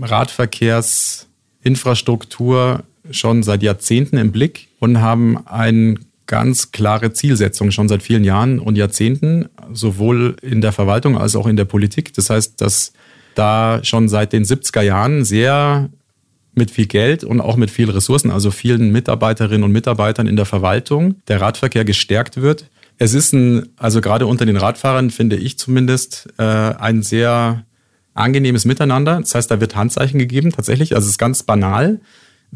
Radverkehrsinfrastruktur 0.00 2.82
schon 3.10 3.42
seit 3.42 3.62
Jahrzehnten 3.62 4.16
im 4.16 4.32
Blick 4.32 4.68
und 4.78 5.00
haben 5.00 5.46
einen 5.46 6.06
ganz 6.26 6.72
klare 6.72 7.12
Zielsetzung 7.12 7.70
schon 7.70 7.88
seit 7.88 8.02
vielen 8.02 8.24
Jahren 8.24 8.58
und 8.58 8.76
Jahrzehnten, 8.76 9.48
sowohl 9.72 10.36
in 10.42 10.60
der 10.60 10.72
Verwaltung 10.72 11.16
als 11.16 11.36
auch 11.36 11.46
in 11.46 11.56
der 11.56 11.64
Politik. 11.64 12.12
Das 12.14 12.30
heißt, 12.30 12.60
dass 12.60 12.92
da 13.34 13.80
schon 13.82 14.08
seit 14.08 14.32
den 14.32 14.44
70er 14.44 14.82
Jahren 14.82 15.24
sehr 15.24 15.90
mit 16.54 16.70
viel 16.70 16.86
Geld 16.86 17.22
und 17.22 17.40
auch 17.40 17.56
mit 17.56 17.70
vielen 17.70 17.90
Ressourcen, 17.90 18.30
also 18.30 18.50
vielen 18.50 18.90
Mitarbeiterinnen 18.90 19.62
und 19.62 19.72
Mitarbeitern 19.72 20.26
in 20.26 20.36
der 20.36 20.46
Verwaltung, 20.46 21.16
der 21.28 21.40
Radverkehr 21.40 21.84
gestärkt 21.84 22.38
wird. 22.38 22.64
Es 22.98 23.12
ist 23.12 23.34
ein, 23.34 23.68
also 23.76 24.00
gerade 24.00 24.26
unter 24.26 24.46
den 24.46 24.56
Radfahrern 24.56 25.10
finde 25.10 25.36
ich 25.36 25.58
zumindest, 25.58 26.28
äh, 26.38 26.42
ein 26.42 27.02
sehr 27.02 27.64
angenehmes 28.14 28.64
Miteinander. 28.64 29.20
Das 29.20 29.34
heißt, 29.34 29.50
da 29.50 29.60
wird 29.60 29.76
Handzeichen 29.76 30.18
gegeben, 30.18 30.50
tatsächlich. 30.50 30.94
Also 30.94 31.04
es 31.04 31.12
ist 31.12 31.18
ganz 31.18 31.42
banal. 31.42 32.00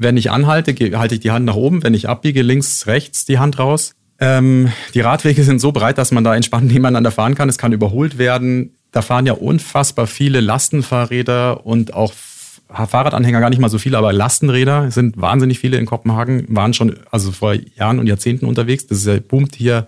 Wenn 0.03 0.17
ich 0.17 0.31
anhalte, 0.31 0.73
halte 0.97 1.15
ich 1.15 1.21
die 1.21 1.31
Hand 1.31 1.45
nach 1.45 1.57
oben. 1.57 1.83
Wenn 1.83 1.93
ich 1.93 2.09
abbiege, 2.09 2.41
links, 2.41 2.87
rechts 2.87 3.27
die 3.27 3.39
Hand 3.39 3.59
raus. 3.59 3.93
Ähm, 4.19 4.73
die 4.95 5.03
Radwege 5.03 5.45
sind 5.45 5.61
so 5.61 5.73
breit, 5.73 5.99
dass 5.99 6.11
man 6.11 6.25
da 6.25 6.35
entspannt 6.35 6.69
nebeneinander 6.73 7.11
fahren 7.11 7.35
kann. 7.35 7.51
Es 7.51 7.59
kann 7.59 7.73
überholt 7.73 8.17
werden. 8.17 8.79
Da 8.93 9.03
fahren 9.03 9.27
ja 9.27 9.35
unfassbar 9.35 10.07
viele 10.07 10.41
Lastenfahrräder 10.41 11.67
und 11.67 11.93
auch 11.93 12.15
Fahrradanhänger 12.15 13.41
gar 13.41 13.51
nicht 13.51 13.59
mal 13.59 13.69
so 13.69 13.77
viele, 13.77 13.99
aber 13.99 14.15
Lastenräder 14.15 14.91
sind 14.91 15.21
wahnsinnig 15.21 15.59
viele 15.59 15.77
in 15.77 15.85
Kopenhagen, 15.85 16.47
waren 16.49 16.73
schon 16.73 16.97
also 17.11 17.31
vor 17.31 17.53
Jahren 17.53 17.99
und 17.99 18.07
Jahrzehnten 18.07 18.47
unterwegs. 18.47 18.87
Das 18.87 18.99
ist 18.99 19.07
ja, 19.07 19.19
boomt 19.21 19.55
hier 19.55 19.87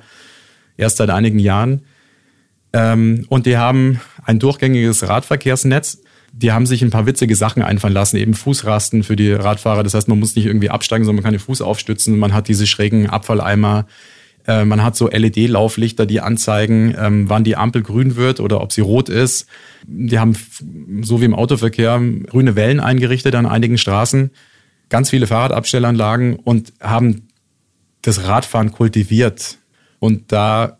erst 0.76 0.98
seit 0.98 1.08
einigen 1.08 1.38
Jahren. 1.38 1.86
Ähm, 2.74 3.24
und 3.30 3.46
die 3.46 3.56
haben 3.56 3.98
ein 4.26 4.38
durchgängiges 4.38 5.08
Radverkehrsnetz 5.08 6.01
die 6.32 6.50
haben 6.50 6.66
sich 6.66 6.82
ein 6.82 6.90
paar 6.90 7.06
witzige 7.06 7.36
Sachen 7.36 7.62
einfallen 7.62 7.92
lassen, 7.92 8.16
eben 8.16 8.34
Fußrasten 8.34 9.02
für 9.02 9.16
die 9.16 9.32
Radfahrer. 9.32 9.82
Das 9.82 9.92
heißt, 9.92 10.08
man 10.08 10.18
muss 10.18 10.34
nicht 10.34 10.46
irgendwie 10.46 10.70
absteigen, 10.70 11.04
sondern 11.04 11.22
man 11.22 11.24
kann 11.24 11.34
den 11.34 11.44
Fuß 11.44 11.60
aufstützen. 11.60 12.18
Man 12.18 12.32
hat 12.32 12.48
diese 12.48 12.66
schrägen 12.66 13.08
Abfalleimer. 13.08 13.86
Äh, 14.46 14.64
man 14.64 14.82
hat 14.82 14.96
so 14.96 15.08
LED-Lauflichter, 15.08 16.06
die 16.06 16.20
anzeigen, 16.20 16.94
ähm, 16.98 17.28
wann 17.28 17.44
die 17.44 17.56
Ampel 17.56 17.82
grün 17.82 18.16
wird 18.16 18.40
oder 18.40 18.62
ob 18.62 18.72
sie 18.72 18.80
rot 18.80 19.10
ist. 19.10 19.46
Die 19.86 20.18
haben, 20.18 20.34
so 21.02 21.20
wie 21.20 21.26
im 21.26 21.34
Autoverkehr, 21.34 22.00
grüne 22.26 22.56
Wellen 22.56 22.80
eingerichtet 22.80 23.34
an 23.34 23.46
einigen 23.46 23.76
Straßen, 23.76 24.30
ganz 24.88 25.10
viele 25.10 25.26
Fahrradabstellanlagen 25.26 26.36
und 26.36 26.72
haben 26.80 27.28
das 28.00 28.24
Radfahren 28.26 28.72
kultiviert. 28.72 29.58
Und 29.98 30.32
da 30.32 30.78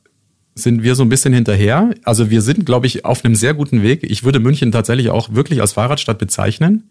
sind 0.54 0.82
wir 0.82 0.94
so 0.94 1.02
ein 1.02 1.08
bisschen 1.08 1.32
hinterher. 1.32 1.90
Also 2.04 2.30
wir 2.30 2.42
sind, 2.42 2.66
glaube 2.66 2.86
ich, 2.86 3.04
auf 3.04 3.24
einem 3.24 3.34
sehr 3.34 3.54
guten 3.54 3.82
Weg. 3.82 4.02
Ich 4.02 4.24
würde 4.24 4.38
München 4.38 4.72
tatsächlich 4.72 5.10
auch 5.10 5.34
wirklich 5.34 5.60
als 5.60 5.72
Fahrradstadt 5.72 6.18
bezeichnen. 6.18 6.90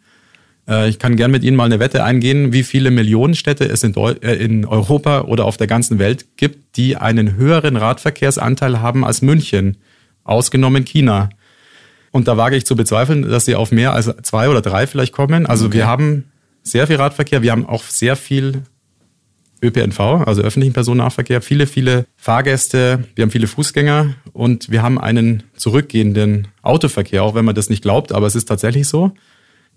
Äh, 0.68 0.90
ich 0.90 1.00
kann 1.00 1.16
gern 1.16 1.32
mit 1.32 1.44
Ihnen 1.44 1.58
mal 1.58 1.66
eine 1.66 1.80
Wette 1.80 2.04
eingehen, 2.04 2.54
wie 2.54 2.64
viele 2.64 2.92
Millionen 2.92 3.36
Städte 3.36 3.66
es 3.66 3.84
in, 3.84 3.96
äh, 3.96 4.34
in 4.36 4.66
Europa 4.66 5.22
oder 5.22 5.46
auf 5.46 5.58
der 5.58 5.68
ganzen 5.68 6.00
Welt 6.00 6.38
gibt, 6.38 6.78
die 6.78 6.98
einen 6.98 7.36
höheren 7.36 7.78
Radverkehrsanteil 7.78 8.82
haben 8.82 9.06
als 9.06 9.22
München, 9.22 9.78
ausgenommen 10.24 10.86
China. 10.86 11.30
Und 12.12 12.28
da 12.28 12.38
wage 12.38 12.56
ich 12.56 12.66
zu 12.66 12.76
bezweifeln, 12.76 13.24
dass 13.24 13.46
sie 13.46 13.56
auf 13.56 13.72
mehr 13.72 13.94
als 13.94 14.12
zwei 14.24 14.50
oder 14.50 14.62
drei 14.62 14.86
vielleicht 14.88 15.14
kommen. 15.14 15.46
Also 15.46 15.68
okay. 15.68 15.78
wir 15.78 15.88
haben 15.88 16.26
sehr 16.64 16.88
viel 16.88 16.98
Radverkehr, 16.98 17.42
wir 17.42 17.52
haben 17.52 17.66
auch 17.66 17.84
sehr 17.84 18.16
viel 18.16 18.64
ÖPNV, 19.62 20.00
also 20.00 20.42
öffentlichen 20.42 20.74
Personennahverkehr, 20.74 21.42
viele, 21.42 21.68
viele 21.68 22.06
Fahrgäste, 22.18 23.06
wir 23.16 23.24
haben 23.24 23.32
viele 23.32 23.48
Fußgänger 23.48 24.16
und 24.34 24.72
wir 24.72 24.82
haben 24.82 25.00
einen 25.00 25.44
zurückgehenden 25.56 26.48
Autoverkehr, 26.62 27.24
auch 27.24 27.36
wenn 27.36 27.46
man 27.46 27.56
das 27.56 27.70
nicht 27.70 27.84
glaubt, 27.84 28.12
aber 28.12 28.28
es 28.28 28.36
ist 28.36 28.46
tatsächlich 28.46 28.88
so. 28.88 29.12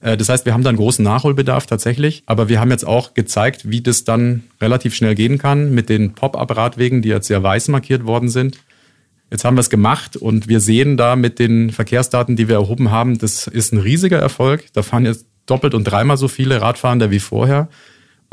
Äh, 0.01 0.16
das 0.16 0.29
heißt, 0.29 0.47
wir 0.47 0.55
haben 0.55 0.62
da 0.62 0.70
einen 0.70 0.79
großen 0.79 1.05
Nachholbedarf 1.05 1.66
tatsächlich, 1.66 2.23
aber 2.27 2.49
wir 2.49 2.61
haben 2.61 2.70
jetzt 2.70 2.87
auch 2.87 3.14
gezeigt, 3.14 3.70
wie 3.70 3.81
das 3.81 4.05
dann 4.05 4.44
relativ 4.61 4.94
schnell 4.94 5.14
gehen 5.14 5.38
kann 5.38 5.75
mit 5.75 5.88
den 5.88 6.14
Pop-up-Radwegen, 6.14 7.03
die 7.03 7.09
jetzt 7.09 7.27
sehr 7.27 7.42
weiß 7.42 7.68
markiert 7.68 8.07
worden 8.07 8.29
sind. 8.29 8.59
Jetzt 9.31 9.44
haben 9.44 9.57
wir 9.57 9.62
es 9.62 9.70
gemacht 9.70 10.16
und 10.16 10.49
wir 10.49 10.61
sehen 10.61 10.97
da 10.97 11.16
mit 11.16 11.38
den 11.38 11.70
Verkehrsdaten, 11.70 12.37
die 12.37 12.49
wir 12.49 12.57
erhoben 12.57 12.90
haben, 12.90 13.18
das 13.18 13.47
ist 13.47 13.73
ein 13.73 13.79
riesiger 13.79 14.18
Erfolg. 14.18 14.66
Da 14.75 14.83
fahren 14.83 15.07
jetzt 15.07 15.27
doppelt 15.47 15.75
und 15.75 15.85
dreimal 15.85 16.16
so 16.16 16.29
viele 16.29 16.61
Radfahrende 16.61 17.11
wie 17.11 17.20
vorher. 17.20 17.68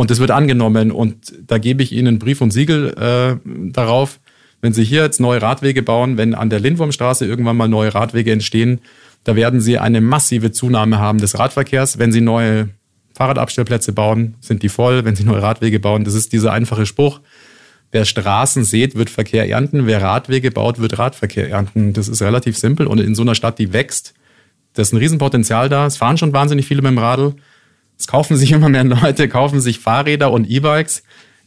Und 0.02 0.10
es 0.10 0.20
wird 0.20 0.32
angenommen 0.32 0.90
und 0.90 1.32
da 1.46 1.60
gebe 1.60 1.84
ich 1.84 1.92
Ihnen 1.92 2.18
Brief 2.18 2.42
und 2.42 2.50
Siegel 2.50 2.92
äh, 2.98 3.38
darauf. 3.72 4.20
Wenn 4.60 4.74
Sie 4.74 4.84
hier 4.84 5.04
jetzt 5.04 5.20
neue 5.20 5.44
Radwege 5.44 5.84
bauen, 5.84 6.18
wenn 6.18 6.34
an 6.34 6.50
der 6.50 6.60
Lindwurmstraße 6.60 7.28
irgendwann 7.28 7.56
mal 7.56 7.68
neue 7.68 7.94
Radwege 7.94 8.32
entstehen, 8.32 8.82
da 9.26 9.36
werden 9.36 9.62
Sie 9.62 9.78
eine 9.78 10.02
massive 10.02 10.52
Zunahme 10.52 10.98
haben 10.98 11.20
des 11.20 11.38
Radverkehrs. 11.38 12.00
Wenn 12.00 12.12
Sie 12.12 12.20
neue 12.20 12.70
Fahrradabstellplätze 13.14 13.94
bauen, 13.94 14.34
sind 14.42 14.64
die 14.64 14.70
voll. 14.70 15.06
Wenn 15.06 15.16
Sie 15.16 15.24
neue 15.24 15.44
Radwege 15.44 15.80
bauen, 15.80 16.04
das 16.04 16.16
ist 16.16 16.34
dieser 16.34 16.52
einfache 16.52 16.88
Spruch. 16.88 17.20
Wer 17.92 18.06
Straßen 18.06 18.64
sät, 18.64 18.96
wird 18.96 19.12
Verkehr 19.12 19.48
ernten. 19.48 19.86
Wer 19.86 20.02
Radwege 20.02 20.50
baut, 20.50 20.80
wird 20.80 20.98
Radverkehr 20.98 21.48
ernten. 21.48 21.94
Das 21.94 22.08
ist 22.08 22.24
relativ 22.24 22.58
simpel. 22.58 22.88
Und 22.88 23.00
in 23.00 23.14
so 23.14 23.22
einer 23.22 23.36
Stadt, 23.36 23.60
die 23.60 23.72
wächst, 23.72 24.16
da 24.74 24.82
ist 24.82 24.94
ein 24.94 24.98
Riesenpotenzial 24.98 25.70
da. 25.70 25.86
Es 25.86 25.98
fahren 25.98 26.18
schon 26.18 26.34
wahnsinnig 26.34 26.66
viele 26.66 26.82
mit 26.82 26.90
dem 26.90 26.98
Radl. 26.98 27.36
Es 28.02 28.08
kaufen 28.08 28.36
sich 28.36 28.52
immer 28.52 28.68
mehr 28.68 28.84
Leute, 28.84 29.30
kaufen 29.30 29.60
sich 29.62 29.78
Fahrräder 29.78 30.32
und 30.32 30.50
E-Bikes. 30.50 31.04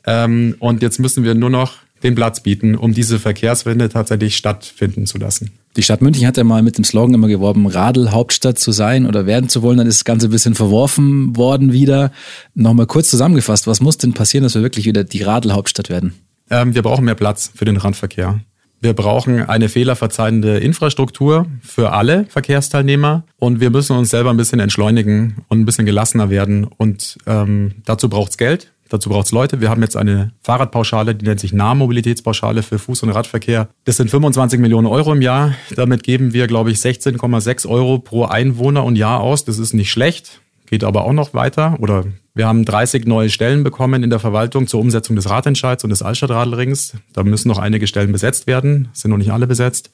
Ähm, 0.07 0.55
und 0.61 0.83
jetzt 0.83 1.01
müssen 1.01 1.25
wir 1.25 1.35
nur 1.35 1.51
noch 1.51 1.79
den 2.05 2.15
Platz 2.15 2.45
bieten, 2.45 2.77
um 2.77 2.95
diese 2.95 3.19
Verkehrswende 3.19 3.89
tatsächlich 3.89 4.37
stattfinden 4.37 5.07
zu 5.07 5.19
lassen. 5.19 5.51
Die 5.77 5.83
Stadt 5.83 6.01
München 6.01 6.29
hat 6.29 6.37
ja 6.37 6.45
mal 6.45 6.63
mit 6.63 6.79
dem 6.79 6.85
Slogan 6.85 7.15
immer 7.15 7.27
geworben, 7.27 7.67
Radl-Hauptstadt 7.67 8.57
zu 8.57 8.71
sein 8.71 9.07
oder 9.07 9.27
werden 9.27 9.49
zu 9.49 9.63
wollen. 9.63 9.79
Dann 9.79 9.89
ist 9.89 9.99
das 9.99 10.05
Ganze 10.05 10.29
ein 10.29 10.31
bisschen 10.31 10.55
verworfen 10.55 11.37
worden 11.37 11.73
wieder. 11.73 12.13
Nochmal 12.55 12.87
kurz 12.87 13.09
zusammengefasst, 13.09 13.67
was 13.67 13.81
muss 13.81 13.99
denn 13.99 14.13
passieren, 14.13 14.45
dass 14.45 14.55
wir 14.55 14.63
wirklich 14.63 14.87
wieder 14.87 15.03
die 15.03 15.23
Radl-Hauptstadt 15.23 15.89
werden? 15.89 16.15
Ähm, 16.51 16.77
wir 16.77 16.83
brauchen 16.83 17.05
mehr 17.05 17.17
Platz 17.17 17.51
für 17.53 17.65
den 17.65 17.79
Radverkehr. 17.79 18.39
Wir 18.85 18.93
brauchen 18.93 19.41
eine 19.41 19.71
fehlerverzeihende 19.71 20.59
Infrastruktur 20.59 21.47
für 21.63 21.93
alle 21.93 22.27
Verkehrsteilnehmer 22.27 23.25
und 23.39 23.59
wir 23.59 23.71
müssen 23.71 23.97
uns 23.97 24.11
selber 24.11 24.29
ein 24.29 24.37
bisschen 24.37 24.61
entschleunigen 24.61 25.37
und 25.49 25.61
ein 25.61 25.65
bisschen 25.65 25.87
gelassener 25.87 26.29
werden. 26.29 26.65
Und 26.65 27.17
ähm, 27.27 27.77
dazu 27.87 28.11
braucht's 28.11 28.37
Geld. 28.37 28.73
Dazu 28.91 29.09
braucht 29.09 29.25
es 29.25 29.33
Leute. 29.33 29.63
Wir 29.63 29.71
haben 29.71 29.81
jetzt 29.81 29.97
eine 29.97 30.33
Fahrradpauschale, 30.43 31.15
die 31.15 31.25
nennt 31.25 31.41
sich 31.41 31.55
Nahmobilitätspauschale 31.55 32.63
für 32.63 32.77
Fuß- 32.77 33.05
und 33.05 33.09
Radverkehr. 33.13 33.71
Das 33.85 33.97
sind 33.97 34.11
25 34.11 34.61
Millionen 34.61 34.87
Euro 34.87 35.15
im 35.15 35.23
Jahr. 35.23 35.55
Damit 35.75 36.03
geben 36.03 36.35
wir, 36.35 36.47
glaube 36.47 36.71
ich, 36.71 36.77
16,6 36.77 37.67
Euro 37.67 38.01
pro 38.01 38.27
Einwohner 38.27 38.85
und 38.85 38.97
Jahr 38.97 39.21
aus. 39.21 39.47
Das 39.47 39.59
ist 39.59 39.73
nicht 39.73 39.91
schlecht, 39.91 40.43
geht 40.67 40.85
aber 40.85 41.07
auch 41.07 41.15
noch 41.15 41.33
weiter. 41.33 41.79
Oder 41.81 42.05
wir 42.35 42.49
haben 42.49 42.65
30 42.65 43.07
neue 43.07 43.31
Stellen 43.31 43.63
bekommen 43.63 44.03
in 44.03 44.11
der 44.11 44.19
Verwaltung 44.19 44.67
zur 44.67 44.81
Umsetzung 44.81 45.15
des 45.15 45.31
Ratentscheids 45.31 45.85
und 45.85 45.91
des 45.91 46.03
Altstadtradelrings. 46.03 46.95
Da 47.13 47.23
müssen 47.23 47.49
noch 47.49 47.59
einige 47.59 47.87
Stellen 47.87 48.11
besetzt 48.11 48.49
werden, 48.49 48.89
sind 48.93 49.13
noch 49.13 49.19
nicht 49.19 49.31
alle 49.33 49.47
besetzt. 49.47 49.91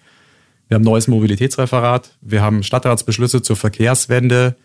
Wir 0.69 0.77
haben 0.77 0.83
ein 0.83 0.87
neues 0.87 1.07
Mobilitätsreferat. 1.07 2.13
Wir 2.23 2.41
haben 2.41 2.63
Stadtratsbeschlüsse 2.63 3.43
zur 3.43 3.57
Verkehrswende 3.57 4.57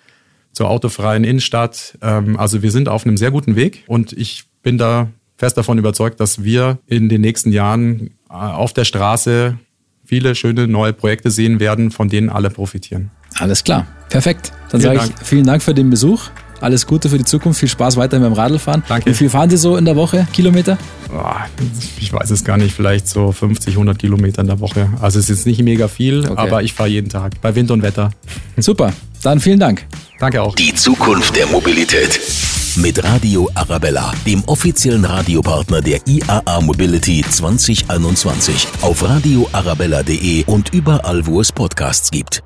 zur 0.54 0.70
autofreien 0.70 1.26
Innenstadt. 1.26 1.98
Ähm, 2.02 2.40
also 2.40 2.62
wir 2.62 2.72
sind 2.72 2.88
auf 2.88 3.06
einem 3.06 3.18
sehr 3.18 3.32
guten 3.32 3.58
Weg 3.58 3.84
und 3.88 4.14
ich 4.14 4.46
bin 4.64 4.78
da 4.78 5.10
fest 5.38 5.58
davon 5.58 5.78
überzeugt, 5.78 6.22
dass 6.22 6.44
wir 6.44 6.78
in 6.88 7.10
den 7.10 7.20
nächsten 7.20 7.52
Jahren 7.52 8.12
äh, 8.30 8.34
auf 8.34 8.72
der 8.72 8.86
Straße 8.86 9.58
viele 10.06 10.36
schöne 10.36 10.68
neue 10.68 10.94
Projekte 10.94 11.30
sehen 11.30 11.60
werden, 11.60 11.92
von 11.92 12.08
denen 12.08 12.30
alle 12.30 12.50
profitieren. 12.50 13.12
Alles 13.38 13.66
klar, 13.66 13.86
perfekt. 14.10 14.54
Dann 14.70 14.80
sage 14.80 15.02
ich 15.04 15.28
vielen 15.28 15.46
Dank 15.46 15.62
für 15.62 15.74
den 15.74 15.90
Besuch. 15.90 16.30
Alles 16.66 16.88
Gute 16.88 17.10
für 17.10 17.20
die 17.20 17.24
Zukunft. 17.26 17.60
Viel 17.60 17.70
Spaß 17.70 17.96
weiter 17.96 18.20
beim 18.20 18.34
Radlfahren. 18.34 18.82
Danke. 18.90 19.12
Wie 19.12 19.14
viel 19.14 19.30
fahren 19.30 19.52
Sie 19.52 19.58
so 19.58 19.78
in 19.78 19.86
der 19.86 19.96
Woche? 19.96 20.26
Kilometer? 20.34 20.80
Ich 22.00 22.12
weiß 22.12 22.32
es 22.32 22.44
gar 22.44 22.58
nicht. 22.58 22.74
Vielleicht 22.74 23.08
so 23.08 23.32
50, 23.32 23.76
100 23.76 24.00
Kilometer 24.00 24.42
in 24.42 24.48
der 24.48 24.60
Woche. 24.60 24.90
Also 25.00 25.20
es 25.20 25.30
ist 25.30 25.38
jetzt 25.38 25.46
nicht 25.46 25.62
mega 25.62 25.88
viel, 25.88 26.22
okay. 26.22 26.34
aber 26.36 26.64
ich 26.64 26.74
fahre 26.74 26.90
jeden 26.90 27.08
Tag. 27.08 27.40
Bei 27.40 27.54
Wind 27.54 27.70
und 27.70 27.84
Wetter. 27.84 28.10
Super. 28.58 28.94
Dann 29.22 29.40
vielen 29.40 29.60
Dank. 29.60 29.86
Danke 30.20 30.42
auch. 30.42 30.56
Die 30.56 30.74
Zukunft 30.74 31.36
der 31.36 31.46
Mobilität. 31.46 32.20
Mit 32.78 33.04
Radio 33.04 33.48
Arabella, 33.54 34.12
dem 34.26 34.44
offiziellen 34.46 35.06
Radiopartner 35.06 35.82
der 35.82 36.00
IAA 36.08 36.62
Mobility 36.62 37.24
2021. 37.30 38.68
Auf 38.82 39.08
radioarabella.de 39.08 40.46
und 40.46 40.74
überall, 40.74 41.28
wo 41.28 41.42
es 41.42 41.52
Podcasts 41.52 42.10
gibt. 42.10 42.42